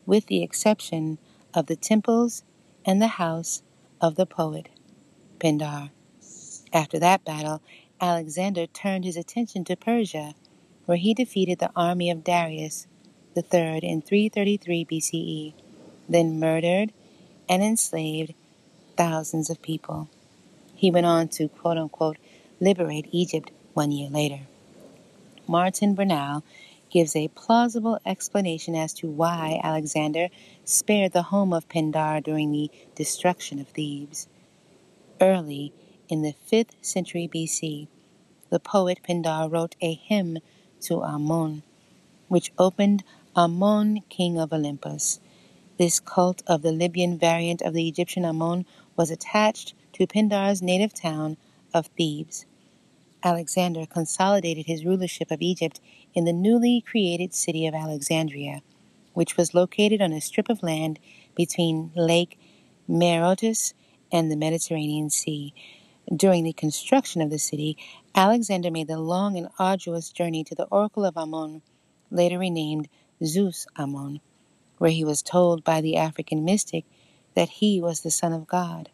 [0.04, 1.16] with the exception
[1.54, 2.42] of the temples
[2.84, 3.62] and the house
[4.02, 4.68] of the poet
[5.38, 5.90] Pindar.
[6.74, 7.62] After that battle,
[7.98, 10.34] Alexander turned his attention to Persia,
[10.84, 12.86] where he defeated the army of Darius
[13.34, 15.54] III in 333 BCE,
[16.06, 16.92] then murdered
[17.48, 18.34] and enslaved
[19.02, 20.08] thousands of people.
[20.76, 22.18] He went on to quote unquote
[22.60, 24.42] liberate Egypt one year later.
[25.48, 26.44] Martin Bernal
[26.88, 30.28] gives a plausible explanation as to why Alexander
[30.64, 34.28] spared the home of Pindar during the destruction of Thebes.
[35.20, 35.72] Early
[36.08, 37.88] in the 5th century BC,
[38.50, 40.38] the poet Pindar wrote a hymn
[40.82, 41.64] to Ammon,
[42.28, 43.02] which opened
[43.34, 45.18] Ammon, king of Olympus.
[45.76, 48.64] This cult of the Libyan variant of the Egyptian Ammon
[48.96, 51.36] was attached to Pindar's native town
[51.74, 52.46] of Thebes.
[53.22, 55.80] Alexander consolidated his rulership of Egypt
[56.14, 58.62] in the newly created city of Alexandria,
[59.14, 60.98] which was located on a strip of land
[61.34, 62.38] between Lake
[62.88, 63.74] Mareotis
[64.10, 65.54] and the Mediterranean Sea.
[66.14, 67.76] During the construction of the city,
[68.14, 71.62] Alexander made the long and arduous journey to the Oracle of Ammon,
[72.10, 72.88] later renamed
[73.24, 74.20] Zeus Ammon,
[74.78, 76.84] where he was told by the African mystic
[77.34, 78.90] that he was the Son of God.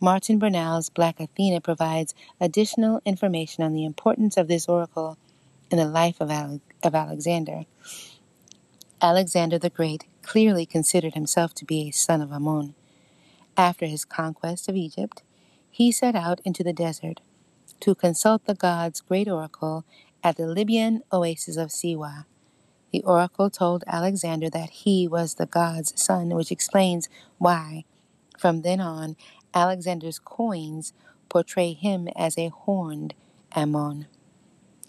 [0.00, 5.16] Martin Bernal's Black Athena provides additional information on the importance of this oracle
[5.70, 7.64] in the life of, Ale- of Alexander.
[9.00, 12.74] Alexander the Great clearly considered himself to be a son of Ammon.
[13.56, 15.22] After his conquest of Egypt,
[15.70, 17.20] he set out into the desert
[17.80, 19.84] to consult the god's great oracle
[20.22, 22.26] at the Libyan oasis of Siwa.
[22.92, 27.08] The oracle told Alexander that he was the god's son, which explains
[27.38, 27.84] why,
[28.38, 29.16] from then on,
[29.54, 30.92] Alexander's coins
[31.28, 33.14] portray him as a horned
[33.54, 34.06] Ammon.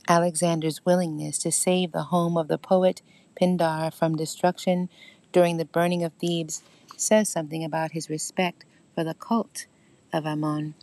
[0.10, 3.02] Alexander's willingness to save the home of the poet
[3.40, 4.90] Pindar from destruction
[5.32, 6.62] during the burning of Thebes
[6.98, 9.66] says something about his respect for the cult
[10.12, 10.76] of Ammon,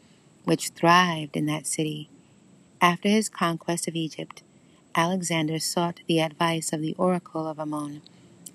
[0.44, 2.08] which thrived in that city.
[2.80, 4.42] After his conquest of Egypt,
[4.94, 8.02] Alexander sought the advice of the oracle of Ammon,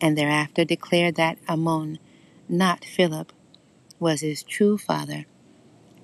[0.02, 1.98] and thereafter declared that Ammon,
[2.50, 3.32] not Philip,
[4.00, 5.26] was his true father.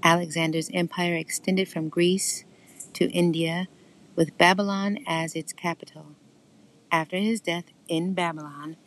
[0.04, 2.46] Alexander's empire extended from Greece
[2.94, 3.68] to India,
[4.16, 6.16] with Babylon as its capital.
[6.92, 8.78] After his death in Babylon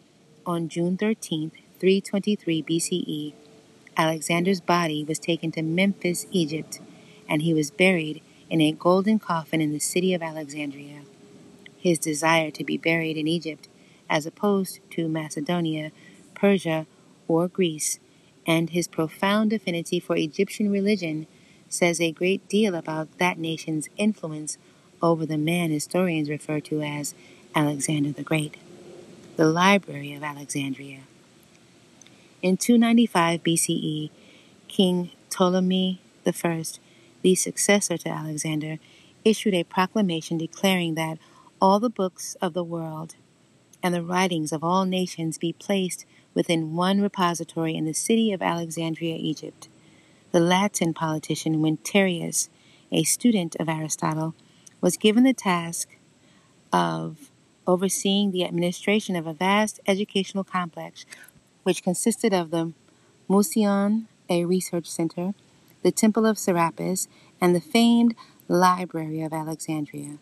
[0.46, 3.34] on June 13, 323 BCE,
[3.96, 6.80] Alexander's body was taken to Memphis, Egypt,
[7.28, 11.02] and he was buried in a golden coffin in the city of Alexandria.
[11.84, 13.68] His desire to be buried in Egypt,
[14.08, 15.92] as opposed to Macedonia,
[16.34, 16.86] Persia,
[17.28, 18.00] or Greece,
[18.46, 21.26] and his profound affinity for Egyptian religion
[21.68, 24.56] says a great deal about that nation's influence
[25.02, 27.14] over the man historians refer to as
[27.54, 28.56] Alexander the Great.
[29.36, 31.00] The Library of Alexandria.
[32.40, 34.08] In 295 BCE,
[34.68, 36.64] King Ptolemy I,
[37.20, 38.78] the successor to Alexander,
[39.22, 41.18] issued a proclamation declaring that
[41.60, 43.16] all the books of the world
[43.82, 48.42] and the writings of all nations be placed within one repository in the city of
[48.42, 49.68] Alexandria, Egypt.
[50.32, 52.48] The Latin politician Quintarius,
[52.90, 54.34] a student of Aristotle,
[54.80, 55.96] was given the task
[56.72, 57.30] of
[57.66, 61.06] overseeing the administration of a vast educational complex
[61.62, 62.72] which consisted of the
[63.28, 65.34] Museion, a research center,
[65.82, 67.08] the Temple of Serapis,
[67.40, 68.14] and the famed
[68.48, 70.18] Library of Alexandria.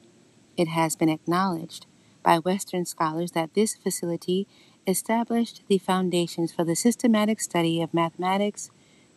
[0.57, 1.87] It has been acknowledged
[2.23, 4.47] by Western scholars that this facility
[4.87, 8.71] established the foundations for the systematic study of mathematics,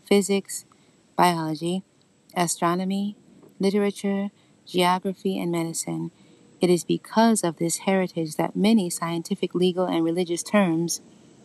[0.04, 0.66] physics,
[1.16, 1.84] biology,
[2.36, 3.16] astronomy,
[3.60, 4.30] literature,
[4.66, 6.12] geography, and medicine.
[6.62, 11.02] It is because of this heritage that many scientific, legal, and religious terms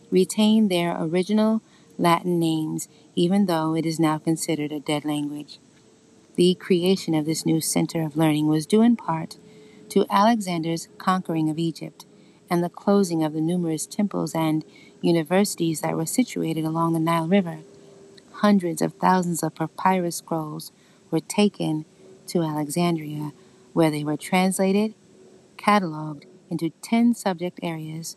[0.09, 1.61] retain their original
[1.97, 5.59] Latin names, even though it is now considered a dead language.
[6.35, 9.37] The creation of this new center of learning was due in part
[9.91, 12.05] to Alexander's conquering of Egypt
[12.49, 14.63] and the closing of the numerous temples and
[15.01, 17.59] universities that were situated along the Nile River.
[18.35, 20.71] Hundreds of thousands of papyrus scrolls
[21.09, 21.83] were taken
[22.27, 23.33] to Alexandria,
[23.73, 24.93] where they were translated,
[25.57, 28.15] cataloged into 10 subject areas,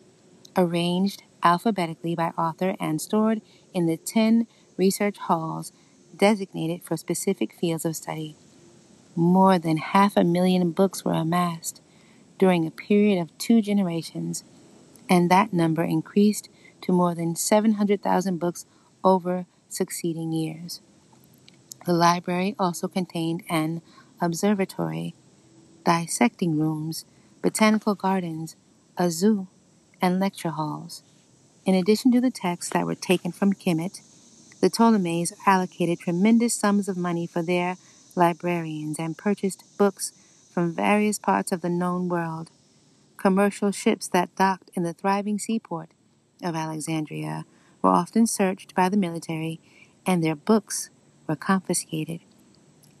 [0.55, 3.41] arranged alphabetically by author and stored
[3.73, 4.47] in the 10
[4.77, 5.73] research halls
[6.15, 8.37] designated for specific fields of study.
[9.15, 11.81] More than half a million books were amassed
[12.37, 14.43] during a period of two generations,
[15.09, 16.49] and that number increased
[16.81, 18.65] to more than 700,000 books
[19.03, 20.81] over succeeding years.
[21.85, 23.81] The library also contained an
[24.19, 25.15] observatory,
[25.85, 27.05] dissecting rooms,
[27.41, 28.55] botanical gardens,
[28.97, 29.47] a zoo,
[30.01, 31.03] and lecture halls.
[31.65, 34.01] In addition to the texts that were taken from Kemet,
[34.61, 37.77] the Ptolemies allocated tremendous sums of money for their
[38.15, 40.13] librarians and purchased books
[40.51, 42.51] from various parts of the known world.
[43.17, 45.89] Commercial ships that docked in the thriving seaport
[46.43, 47.45] of Alexandria
[47.81, 49.59] were often searched by the military,
[50.05, 50.89] and their books
[51.27, 52.21] were confiscated.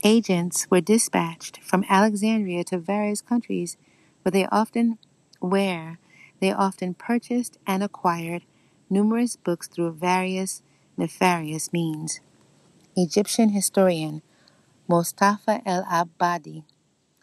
[0.03, 3.77] Agents were dispatched from Alexandria to various countries
[4.21, 4.97] where they often
[5.39, 5.99] where
[6.39, 8.43] they often purchased and acquired
[8.89, 10.61] numerous books through various
[10.97, 12.19] nefarious means.
[12.95, 14.21] Egyptian historian
[14.87, 16.63] Mustafa el Abadi,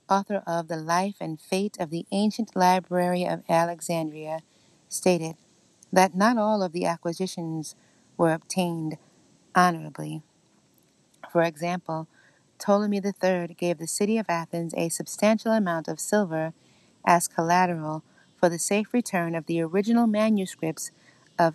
[0.08, 4.40] author of The Life and Fate of the Ancient Library of Alexandria,
[4.88, 5.36] stated
[5.92, 7.76] that not all of the acquisitions
[8.16, 8.98] were obtained
[9.54, 10.22] honorably.
[11.30, 12.08] For example,
[12.58, 16.54] Ptolemy III gave the city of Athens a substantial amount of silver
[17.06, 18.02] as collateral
[18.36, 20.90] for the safe return of the original manuscripts
[21.38, 21.54] of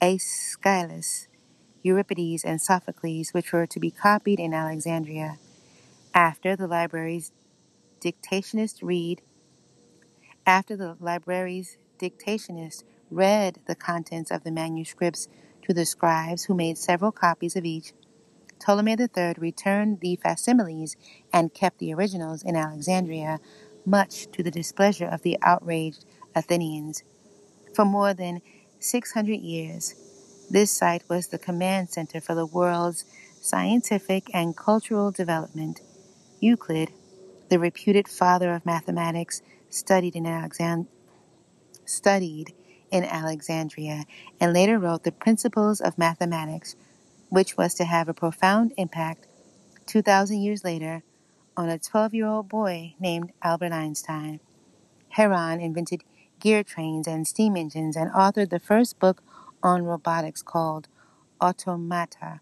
[0.00, 1.28] Aeschylus,
[1.86, 5.38] Euripides, and Sophocles, which were to be copied in Alexandria.
[6.12, 7.30] After the library's
[8.00, 9.22] dictationist read,
[10.44, 15.28] after the library's dictationist read the contents of the manuscripts
[15.62, 17.92] to the scribes who made several copies of each,
[18.58, 20.96] Ptolemy III returned the facsimiles
[21.32, 23.38] and kept the originals in Alexandria,
[23.84, 26.04] much to the displeasure of the outraged
[26.34, 27.04] Athenians.
[27.74, 28.40] For more than
[28.80, 29.94] 600 years,
[30.50, 33.04] this site was the command center for the world's
[33.40, 35.80] scientific and cultural development.
[36.40, 36.90] Euclid,
[37.48, 40.86] the reputed father of mathematics, studied in, Alexand-
[41.84, 42.54] studied
[42.90, 44.04] in Alexandria
[44.40, 46.76] and later wrote the Principles of Mathematics,
[47.28, 49.26] which was to have a profound impact
[49.86, 51.02] 2,000 years later
[51.56, 54.40] on a 12 year old boy named Albert Einstein.
[55.10, 56.02] Heron invented
[56.40, 59.22] gear trains and steam engines and authored the first book
[59.62, 60.88] on robotics called
[61.40, 62.40] Automata.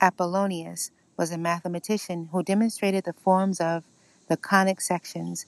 [0.00, 3.84] Apollonius was a mathematician who demonstrated the forms of
[4.28, 5.46] the conic sections.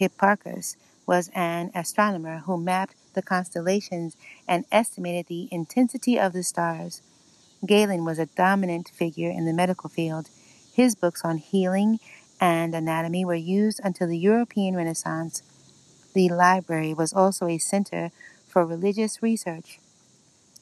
[0.00, 0.76] Hipparchus
[1.06, 4.16] was an astronomer who mapped the constellations
[4.48, 7.02] and estimated the intensity of the stars.
[7.66, 10.28] Galen was a dominant figure in the medical field.
[10.74, 12.00] His books on healing
[12.40, 15.42] and anatomy were used until the European Renaissance.
[16.14, 18.10] The library was also a center
[18.48, 19.80] for religious research.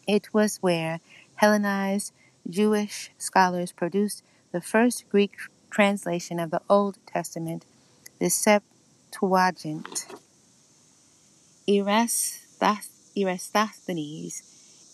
[0.06, 1.00] It was where
[1.36, 2.12] Hellenized
[2.48, 4.22] Jewish scholars produced
[4.52, 5.36] the first Greek
[5.70, 7.64] translation of the Old Testament,
[8.18, 10.06] the Septuagint.
[13.16, 14.42] Eratosthenes,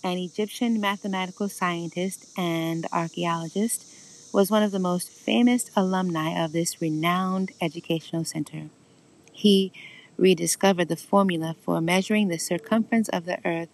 [0.04, 3.84] an Egyptian mathematical scientist and archaeologist,
[4.32, 8.68] was one of the most famous alumni of this renowned educational center.
[9.32, 9.72] He
[10.18, 13.68] rediscovered the formula for measuring the circumference of the earth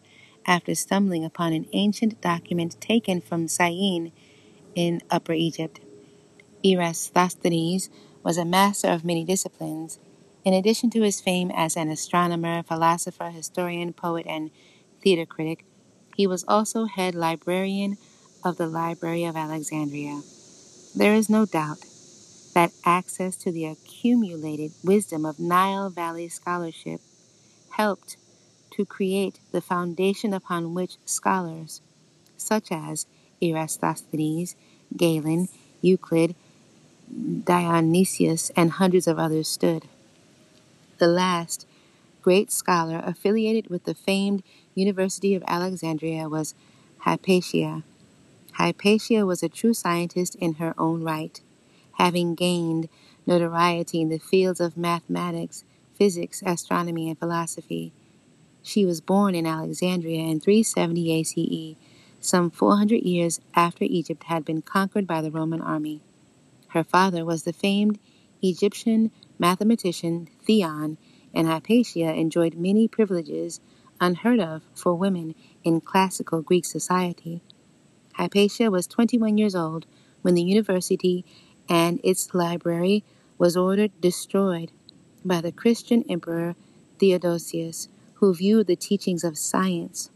[0.46, 4.12] after stumbling upon an ancient document taken from Syene
[4.74, 5.80] in Upper Egypt.
[6.64, 7.90] Eratosthenes
[8.22, 9.98] was a master of many disciplines.
[10.44, 14.50] In addition to his fame as an astronomer, philosopher, historian, poet, and
[15.02, 15.64] theater critic,
[16.16, 17.96] he was also head librarian
[18.44, 20.22] of the Library of Alexandria.
[20.94, 21.78] There is no doubt
[22.54, 27.00] that access to the accumulated wisdom of Nile Valley scholarship
[27.70, 28.16] helped
[28.72, 31.80] to create the foundation upon which scholars
[32.36, 33.06] such as
[33.40, 34.54] Eratosthenes,
[34.96, 35.48] Galen,
[35.80, 36.34] Euclid,
[37.44, 39.86] Dionysius, and hundreds of others stood.
[40.98, 41.66] The last
[42.22, 44.42] great scholar affiliated with the famed
[44.74, 46.54] University of Alexandria was
[46.98, 47.82] Hypatia.
[48.54, 51.40] Hypatia was a true scientist in her own right,
[51.94, 52.88] having gained
[53.26, 57.92] notoriety in the fields of mathematics, physics, astronomy, and philosophy.
[58.62, 61.76] She was born in Alexandria in 370 ACE,
[62.20, 66.00] some 400 years after Egypt had been conquered by the Roman army.
[66.68, 67.98] Her father was the famed
[68.42, 70.96] Egyptian mathematician Theon,
[71.34, 73.60] and Hypatia enjoyed many privileges
[74.00, 75.34] unheard of for women
[75.64, 77.42] in classical Greek society.
[78.14, 79.86] Hypatia was 21 years old
[80.22, 81.24] when the university
[81.68, 83.04] and its library
[83.38, 84.70] was ordered destroyed
[85.24, 86.54] by the Christian emperor
[86.98, 87.88] Theodosius,
[88.22, 90.08] who viewed the teachings of science,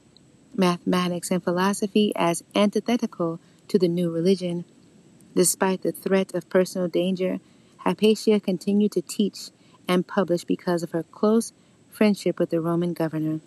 [0.55, 4.65] mathematics, and philosophy as antithetical to the new religion.
[5.35, 7.41] Despite the threat of personal danger,
[7.78, 9.51] Hypatia continued to teach
[9.89, 11.53] and publish because of her close
[11.91, 13.41] friendship with the Roman governor.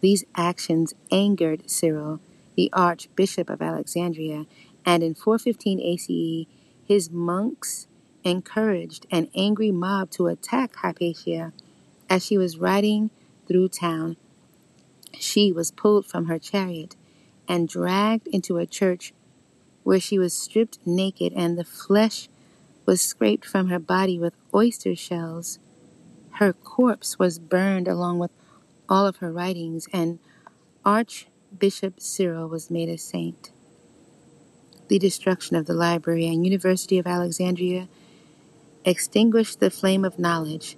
[0.00, 2.20] These actions angered Cyril,
[2.54, 4.46] the Archbishop of Alexandria,
[4.84, 6.46] and in 415 ACE,
[6.84, 7.88] his monks
[8.22, 11.52] encouraged an angry mob to attack Hypatia
[12.08, 13.10] as she was riding
[13.46, 14.16] through town.
[15.18, 16.96] She was pulled from her chariot
[17.48, 19.12] and dragged into a church
[19.82, 22.28] where she was stripped naked and the flesh
[22.84, 25.58] was scraped from her body with oyster shells.
[26.32, 28.30] Her corpse was burned along with
[28.88, 30.18] all of her writings, and
[30.84, 33.50] Archbishop Cyril was made a saint.
[34.88, 37.88] The destruction of the library and University of Alexandria
[38.84, 40.76] extinguished the flame of knowledge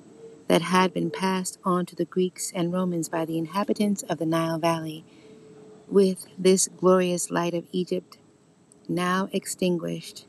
[0.49, 4.27] that had been passed on to the Greeks and Romans by the inhabitants of the
[4.27, 5.05] Nile Valley.
[5.87, 8.19] With this glorious light of Egypt
[8.89, 10.27] now extinguished,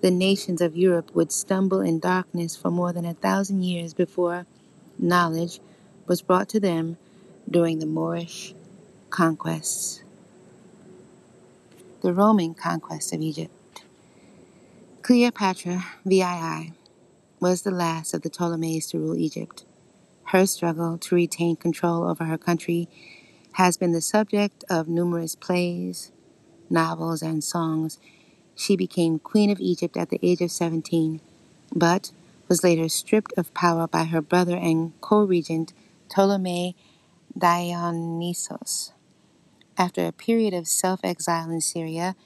[0.00, 4.46] the nations of Europe would stumble in darkness for more than a thousand years before
[4.98, 5.60] knowledge
[6.06, 6.96] was brought to them
[7.50, 8.54] during the Moorish
[9.10, 10.02] conquests.
[12.00, 13.82] The Roman conquest of Egypt.
[15.02, 16.72] Cleopatra, VII,
[17.40, 19.64] was the last of the Ptolemies to rule Egypt.
[20.24, 22.88] Her struggle to retain control over her country
[23.52, 26.12] has been the subject of numerous plays,
[26.68, 27.98] novels, and songs.
[28.54, 31.20] She became Queen of Egypt at the age of 17,
[31.74, 32.12] but
[32.48, 35.72] was later stripped of power by her brother and co regent
[36.08, 36.76] Ptolemy
[37.38, 38.92] Dionysos.
[39.76, 42.16] After a period of self exile in Syria,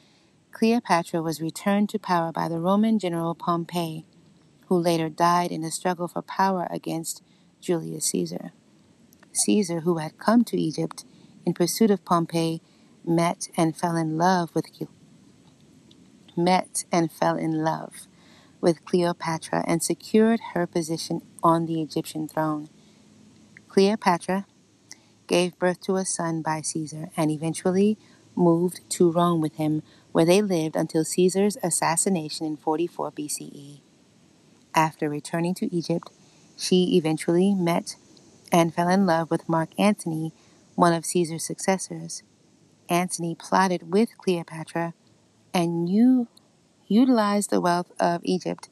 [0.52, 4.06] Cleopatra was returned to power by the Roman general Pompey
[4.73, 7.23] who later died in the struggle for power against
[7.61, 8.53] Julius Caesar.
[9.31, 11.05] Caesar, who had come to Egypt
[11.44, 12.62] in pursuit of Pompey,
[13.07, 14.69] met and fell in love with
[16.35, 18.07] met and fell in love
[18.62, 22.70] with Cleopatra and secured her position on the Egyptian throne.
[23.69, 24.47] Cleopatra
[25.27, 27.99] gave birth to a son by Caesar and eventually
[28.35, 29.82] moved to Rome with him,
[30.12, 33.82] where they lived until Caesar's assassination in 44 BCE.
[34.74, 36.11] After returning to Egypt,
[36.57, 37.97] she eventually met
[38.51, 40.32] and fell in love with Mark Antony,
[40.74, 42.23] one of Caesar's successors.
[42.89, 44.94] Antony plotted with Cleopatra
[45.55, 46.28] and you
[46.89, 48.69] utilized the wealth of Egypt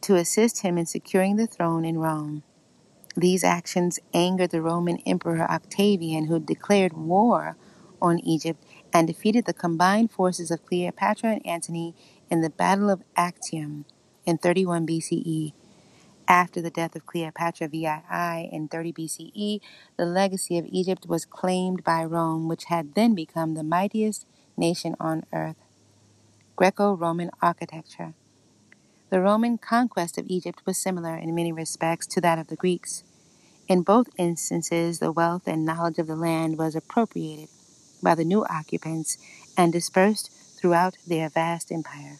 [0.00, 2.42] to assist him in securing the throne in Rome.
[3.16, 7.56] These actions angered the Roman Emperor Octavian, who declared war
[8.02, 11.94] on Egypt and defeated the combined forces of Cleopatra and Antony
[12.30, 13.84] in the Battle of Actium
[14.26, 15.52] in 31 BCE.
[16.26, 19.60] After the death of Cleopatra VII in 30 BCE,
[19.96, 24.26] the legacy of Egypt was claimed by Rome, which had then become the mightiest
[24.56, 25.56] nation on earth.
[26.56, 28.14] Greco Roman architecture.
[29.10, 33.04] The Roman conquest of Egypt was similar in many respects to that of the Greeks.
[33.68, 37.48] In both instances, the wealth and knowledge of the land was appropriated
[38.02, 39.18] by the new occupants
[39.56, 42.18] and dispersed throughout their vast empire.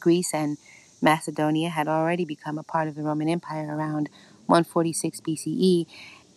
[0.00, 0.58] Greece and
[1.00, 4.08] Macedonia had already become a part of the Roman Empire around
[4.46, 5.86] 146 BCE,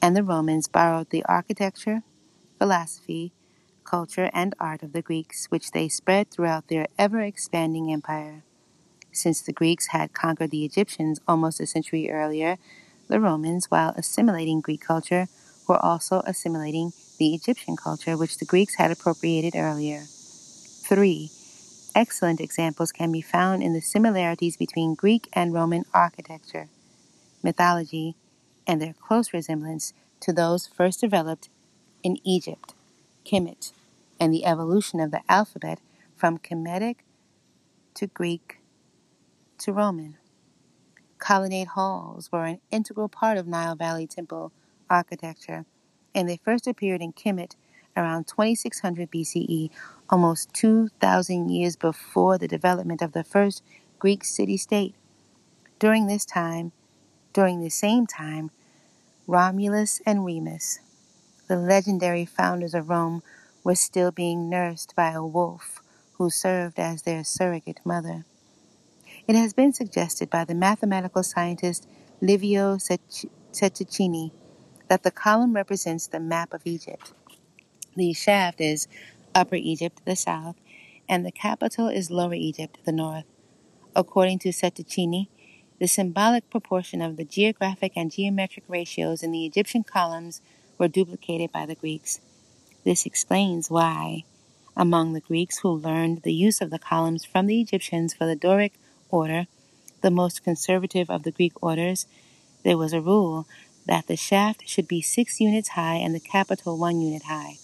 [0.01, 2.03] and the Romans borrowed the architecture,
[2.57, 3.33] philosophy,
[3.83, 8.43] culture, and art of the Greeks, which they spread throughout their ever expanding empire.
[9.11, 12.57] Since the Greeks had conquered the Egyptians almost a century earlier,
[13.07, 15.27] the Romans, while assimilating Greek culture,
[15.67, 20.03] were also assimilating the Egyptian culture, which the Greeks had appropriated earlier.
[20.05, 21.29] 3.
[21.95, 26.69] Excellent examples can be found in the similarities between Greek and Roman architecture,
[27.43, 28.15] mythology,
[28.67, 31.49] and their close resemblance to those first developed
[32.03, 32.73] in Egypt,
[33.25, 33.73] Kemet,
[34.19, 35.79] and the evolution of the alphabet
[36.15, 36.97] from Kemetic
[37.95, 38.59] to Greek
[39.59, 40.17] to Roman.
[41.19, 44.51] Colonnade halls were an integral part of Nile Valley temple
[44.89, 45.65] architecture,
[46.15, 47.55] and they first appeared in Kemet
[47.95, 49.69] around 2600 BCE,
[50.13, 53.63] almost 2,000 years before the development of the first
[53.97, 54.93] Greek city state.
[55.79, 56.71] During this time,
[57.33, 58.51] during the same time,
[59.25, 60.81] Romulus and Remus,
[61.47, 63.23] the legendary founders of Rome,
[63.63, 65.81] were still being nursed by a wolf
[66.19, 68.23] who served as their surrogate mother.
[69.27, 71.87] It has been suggested by the mathematical scientist
[72.21, 74.31] Livio Stecchini
[74.89, 77.13] that the column represents the map of Egypt.
[77.95, 78.87] The shaft is
[79.35, 80.55] Upper Egypt, the south,
[81.09, 83.25] and the capital is Lower Egypt, the north.
[83.95, 85.27] According to Stecchini,
[85.79, 90.41] the symbolic proportion of the geographic and geometric ratios in the Egyptian columns
[90.77, 92.21] were duplicated by the Greeks.
[92.83, 94.23] This explains why,
[94.77, 98.35] among the Greeks who learned the use of the columns from the Egyptians for the
[98.35, 98.73] Doric
[99.09, 99.47] order,
[100.01, 102.05] the most conservative of the Greek orders,
[102.63, 103.47] there was a rule
[103.85, 107.57] that the shaft should be six units high and the capital one unit high.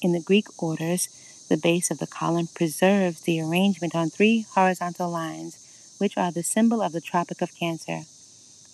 [0.00, 1.08] In the Greek orders,
[1.48, 6.44] the base of the column preserves the arrangement on three horizontal lines, which are the
[6.44, 8.02] symbol of the Tropic of Cancer.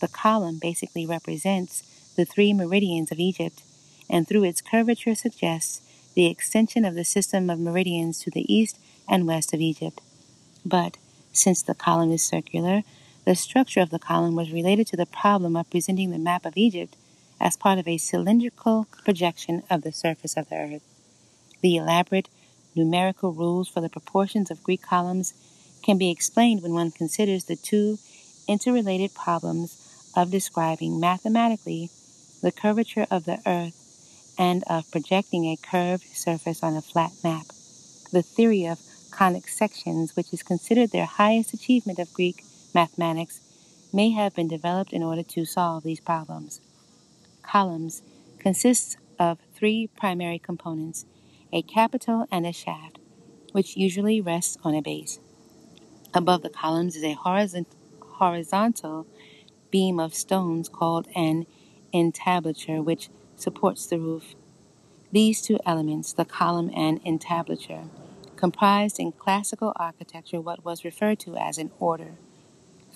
[0.01, 1.82] The column basically represents
[2.14, 3.62] the three meridians of Egypt,
[4.10, 5.80] and through its curvature suggests
[6.14, 8.78] the extension of the system of meridians to the east
[9.09, 10.02] and west of Egypt.
[10.62, 10.98] But
[11.32, 12.82] since the column is circular,
[13.24, 16.59] the structure of the column was related to the problem of presenting the map of
[16.59, 16.96] Egypt
[17.40, 20.82] as part of a cylindrical projection of the surface of the earth.
[21.65, 22.28] The elaborate
[22.77, 25.32] numerical rules for the proportions of Greek columns
[25.82, 27.99] can be explained when one considers the two
[28.47, 31.89] interrelated problems of describing mathematically
[32.43, 37.47] the curvature of the earth and of projecting a curved surface on a flat map.
[38.12, 38.78] The theory of
[39.11, 43.41] conic sections, which is considered their highest achievement of Greek mathematics,
[43.91, 46.61] may have been developed in order to solve these problems.
[47.43, 48.03] Columns
[48.39, 51.07] consists of three primary components
[51.55, 52.98] a capital and a shaft,
[53.52, 55.20] which usually rests on a base.
[56.12, 57.16] Above the columns is a
[58.18, 59.06] horizontal
[59.70, 61.47] beam of stones called an
[61.94, 64.35] entablature, which supports the roof.
[65.12, 67.89] These two elements, the column and entablature,
[68.35, 72.16] comprised in classical architecture what was referred to as an order.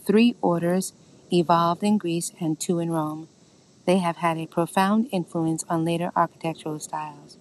[0.04, 0.92] Three orders
[1.32, 3.28] evolved in Greece and two in Rome.
[3.86, 7.38] They have had a profound influence on later architectural styles.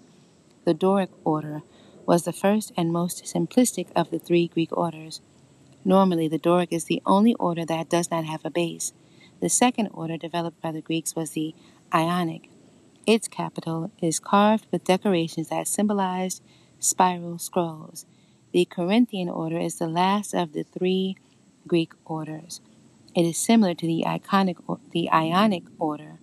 [0.68, 1.64] The Doric order
[2.06, 5.22] was the first and most simplistic of the three Greek orders.
[5.86, 8.92] Normally, the Doric is the only order that does not have a base.
[9.40, 11.56] The second order developed by the Greeks was the
[11.94, 12.50] Ionic.
[13.06, 16.44] Its capital is carved with decorations that symbolized
[16.80, 18.06] spiral scrolls.
[18.52, 21.16] The Corinthian order is the last of the three
[21.66, 22.60] Greek orders.
[23.16, 24.58] It is similar to the, iconic,
[24.92, 26.20] the Ionic order,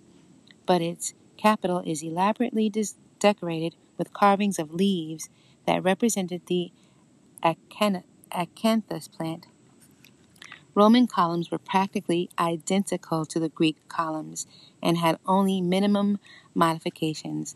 [0.67, 2.71] but its capital is elaborately
[3.19, 5.29] decorated with carvings of leaves
[5.65, 6.71] that represented the
[7.43, 9.47] acanthus plant.
[10.73, 14.45] Roman columns were practically identical to the Greek columns
[14.83, 16.19] and had only minimum
[16.53, 17.55] modifications.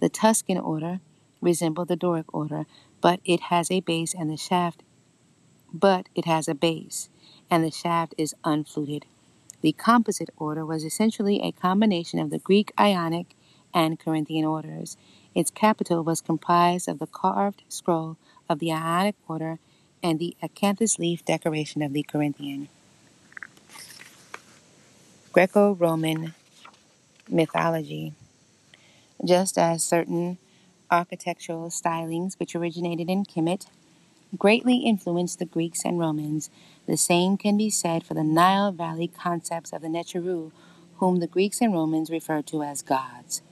[0.00, 1.00] The Tuscan order,
[1.40, 2.66] resemble the Doric order,
[3.00, 4.82] but it has a base and the shaft
[5.72, 7.08] but it has a base,
[7.50, 9.06] and the shaft is unfluted.
[9.60, 13.36] The composite order was essentially a combination of the Greek Ionic
[13.74, 14.96] and Corinthian orders.
[15.34, 18.16] Its capital was comprised of the carved scroll
[18.48, 19.58] of the Ionic order
[20.02, 22.68] and the acanthus leaf decoration of the Corinthian.
[25.32, 26.34] Greco Roman
[27.28, 28.12] mythology.
[29.24, 30.38] Just as certain
[30.90, 33.66] architectural stylings which originated in Kemet
[34.36, 36.50] greatly influenced the Greeks and Romans,
[36.86, 40.50] the same can be said for the Nile Valley concepts of the Neteru,
[40.96, 43.42] whom the Greeks and Romans referred to as gods.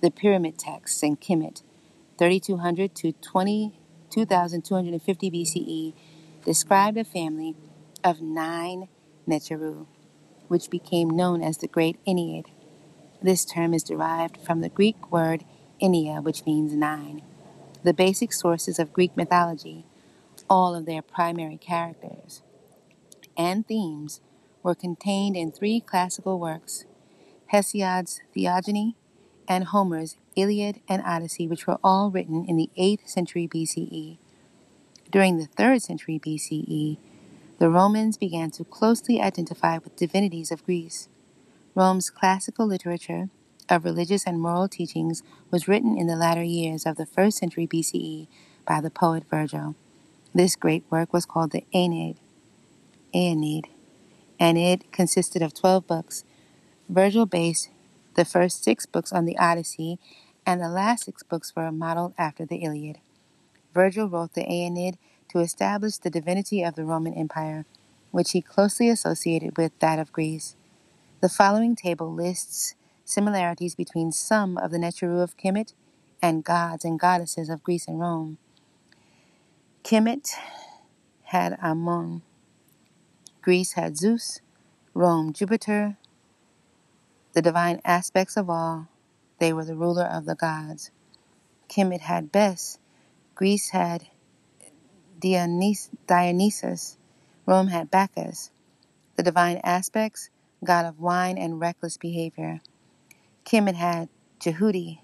[0.00, 1.62] The pyramid texts in Kemet,
[2.18, 3.78] 3200 to 20,
[4.08, 5.94] 2250 BCE,
[6.42, 7.54] described a family
[8.02, 8.88] of nine
[9.28, 9.86] Neteru,
[10.48, 12.46] which became known as the Great Ennead.
[13.20, 15.44] This term is derived from the Greek word
[15.82, 17.20] Ennea, which means nine.
[17.82, 19.84] The basic sources of Greek mythology,
[20.48, 22.40] all of their primary characters
[23.36, 24.22] and themes,
[24.62, 26.86] were contained in three classical works
[27.52, 28.96] Hesiod's Theogony
[29.48, 34.18] and Homer's Iliad and Odyssey, which were all written in the 8th century BCE.
[35.10, 36.98] During the 3rd century BCE,
[37.58, 41.08] the Romans began to closely identify with divinities of Greece.
[41.74, 43.28] Rome's classical literature
[43.68, 47.66] of religious and moral teachings was written in the latter years of the first century
[47.66, 48.28] BCE
[48.66, 49.74] by the poet Virgil.
[50.34, 52.18] This great work was called the Aeneid.
[53.12, 53.68] Aeneid,
[54.38, 56.24] and it consisted of 12 books.
[56.88, 57.68] Virgil based
[58.20, 59.98] the first six books on the Odyssey,
[60.44, 62.98] and the last six books were modeled after the Iliad.
[63.72, 64.98] Virgil wrote the Aeneid
[65.30, 67.64] to establish the divinity of the Roman Empire,
[68.10, 70.54] which he closely associated with that of Greece.
[71.22, 72.74] The following table lists
[73.06, 75.72] similarities between some of the Neteru of Kemet
[76.20, 78.36] and gods and goddesses of Greece and Rome.
[79.82, 80.28] Kemet
[81.22, 82.20] had Ammon,
[83.40, 84.42] Greece had Zeus,
[84.92, 85.96] Rome Jupiter,
[87.32, 88.88] the divine aspects of all.
[89.38, 90.90] They were the ruler of the gods.
[91.68, 92.78] Kemet had Bes,
[93.34, 94.08] Greece had
[95.18, 96.96] Dionysus,
[97.46, 98.50] Rome had Bacchus,
[99.16, 100.30] the divine aspects
[100.64, 102.60] god of wine and reckless behavior.
[103.44, 104.08] Kemet had
[104.40, 105.00] Djehuti,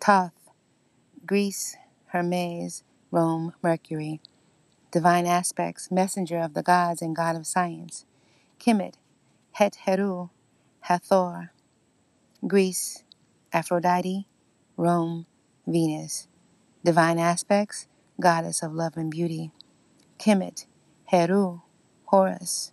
[0.00, 0.50] Thoth,
[1.26, 4.20] Greece, Hermes, Rome, Mercury.
[4.90, 8.06] Divine aspects, messenger of the gods and god of science.
[8.58, 8.94] Kemet,
[9.52, 10.30] Het Heru,
[10.82, 11.52] Hathor.
[12.46, 13.04] Greece,
[13.52, 14.26] Aphrodite,
[14.76, 15.26] Rome,
[15.66, 16.28] Venus.
[16.84, 17.88] Divine aspects,
[18.20, 19.52] goddess of love and beauty.
[20.18, 20.66] Kemet,
[21.06, 21.62] Heru,
[22.06, 22.72] Horus.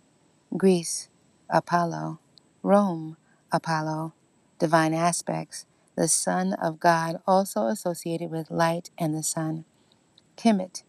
[0.56, 1.08] Greece,
[1.50, 2.20] Apollo,
[2.62, 3.16] Rome,
[3.52, 4.14] Apollo,
[4.58, 5.66] divine aspects,
[5.96, 9.64] the Son of God, also associated with light and the sun.
[10.36, 10.84] Kemet,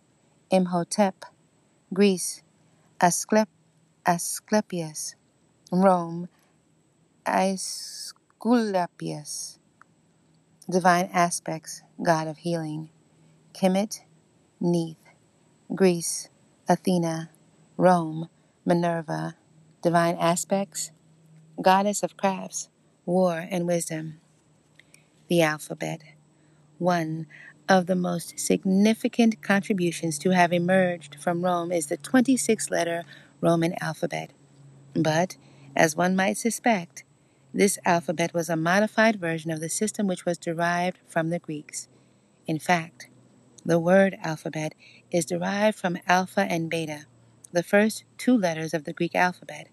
[0.52, 1.26] Imhotep,
[1.94, 2.44] Greece,
[3.02, 3.50] Asclep-
[4.06, 5.16] Asclepius,
[5.72, 6.30] Rome,
[7.28, 9.60] Aesculapius,
[10.70, 12.90] divine aspects, God of healing.
[13.54, 14.02] Kemet,
[14.62, 14.98] Neith,
[15.76, 16.30] Greece,
[16.70, 17.32] Athena,
[17.78, 18.30] Rome,
[18.66, 19.36] Minerva,
[19.84, 20.92] divine aspects,
[21.62, 22.70] goddess of crafts,
[23.06, 24.20] war, and wisdom.
[25.30, 26.02] The alphabet,
[26.80, 27.28] one
[27.70, 33.04] of the most significant contributions to have emerged from Rome, is the 26 letter
[33.42, 34.32] Roman alphabet.
[34.96, 35.38] But,
[35.76, 37.04] as one might suspect,
[37.58, 41.88] this alphabet was a modified version of the system which was derived from the Greeks.
[42.46, 43.10] In fact,
[43.66, 44.76] the word alphabet
[45.10, 47.06] is derived from alpha and beta,
[47.52, 49.70] the first two letters of the Greek alphabet.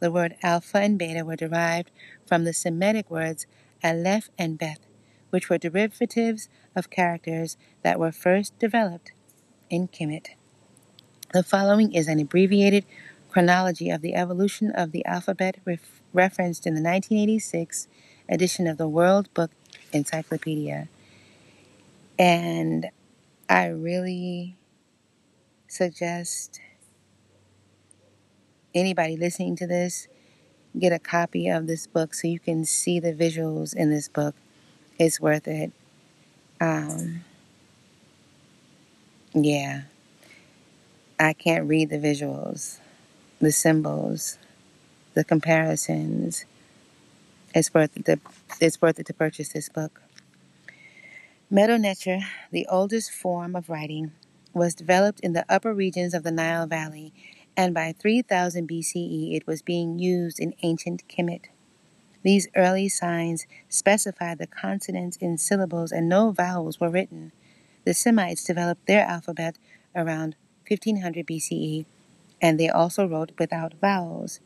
[0.00, 1.92] The word alpha and beta were derived
[2.26, 3.46] from the Semitic words
[3.80, 4.80] aleph and beth,
[5.30, 9.12] which were derivatives of characters that were first developed
[9.70, 10.30] in Kemet.
[11.32, 12.84] The following is an abbreviated
[13.30, 17.88] chronology of the evolution of the alphabet ref- referenced in the 1986
[18.28, 19.50] edition of the World Book
[19.92, 20.88] Encyclopedia.
[22.18, 22.90] And
[23.48, 24.56] I really
[25.68, 26.60] suggest
[28.74, 30.08] anybody listening to this
[30.78, 34.34] get a copy of this book so you can see the visuals in this book.
[34.98, 35.72] It's worth it.
[36.60, 37.24] Um,
[39.34, 39.82] yeah.
[41.18, 42.79] I can't read the visuals,
[43.40, 44.38] the symbols,
[45.14, 46.44] the comparisons.
[47.54, 48.20] It's worth it to,
[48.60, 50.02] it's worth it to purchase this book.
[51.50, 54.12] Medo the oldest form of writing,
[54.52, 57.12] was developed in the upper regions of the Nile Valley
[57.56, 61.46] and by 3000 BCE it was being used in ancient Kemet.
[62.22, 67.32] These early signs specified the consonants in syllables and no vowels were written.
[67.84, 69.56] The Semites developed their alphabet
[69.96, 70.36] around
[70.68, 71.86] 1500 BCE,
[72.40, 74.40] and they also wrote without vowels.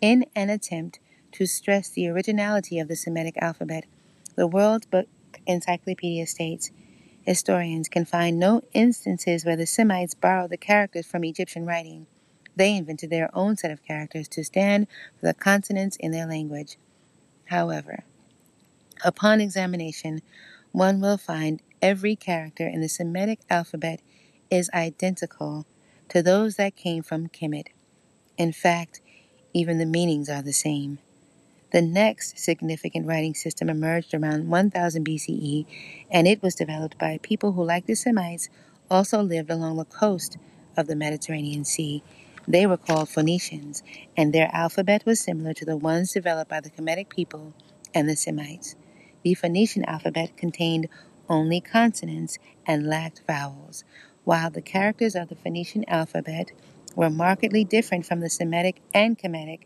[0.00, 1.00] In an attempt
[1.32, 3.84] to stress the originality of the Semitic alphabet,
[4.36, 5.06] the World Book
[5.46, 6.70] Encyclopedia states
[7.22, 12.06] historians can find no instances where the Semites borrowed the characters from Egyptian writing.
[12.56, 14.86] They invented their own set of characters to stand
[15.18, 16.76] for the consonants in their language.
[17.46, 18.04] However,
[19.04, 20.22] upon examination,
[20.72, 24.00] one will find every character in the Semitic alphabet
[24.50, 25.66] is identical
[26.08, 27.68] to those that came from Kemet.
[28.36, 29.00] In fact,
[29.52, 30.98] even the meanings are the same.
[31.70, 35.66] The next significant writing system emerged around 1000 BCE,
[36.10, 38.48] and it was developed by people who, like the Semites,
[38.90, 40.38] also lived along the coast
[40.78, 42.02] of the Mediterranean Sea.
[42.46, 43.82] They were called Phoenicians,
[44.16, 47.52] and their alphabet was similar to the ones developed by the Kemetic people
[47.92, 48.74] and the Semites.
[49.22, 50.88] The Phoenician alphabet contained
[51.28, 53.84] only consonants and lacked vowels,
[54.28, 56.52] while the characters of the Phoenician alphabet
[56.94, 59.60] were markedly different from the Semitic and Kemetic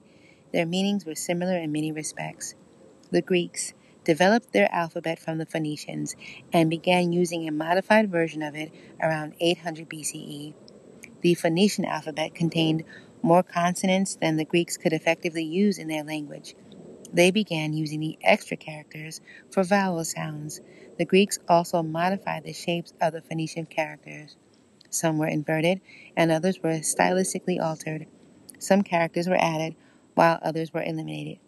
[0.53, 2.55] their meanings were similar in many respects.
[3.11, 3.75] The Greeks
[4.05, 6.15] developed their alphabet from the Phoenicians
[6.53, 8.73] and began using a modified version of it
[9.03, 10.55] around 800 BCE.
[11.23, 12.85] The Phoenician alphabet contained
[13.21, 16.55] more consonants than the Greeks could effectively use in their language.
[17.13, 19.21] They began using the extra characters
[19.51, 20.61] for vowel sounds.
[20.99, 24.37] The Greeks also modified the shapes of the Phoenician characters.
[24.93, 25.81] Some were inverted,
[26.17, 28.07] and others were stylistically altered.
[28.59, 29.75] Some characters were added,
[30.15, 31.39] while others were eliminated.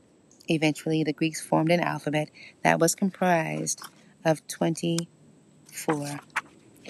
[0.49, 2.31] Eventually, the Greeks formed an alphabet
[2.63, 3.83] that was comprised
[4.25, 6.21] of 24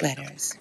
[0.00, 0.54] letters.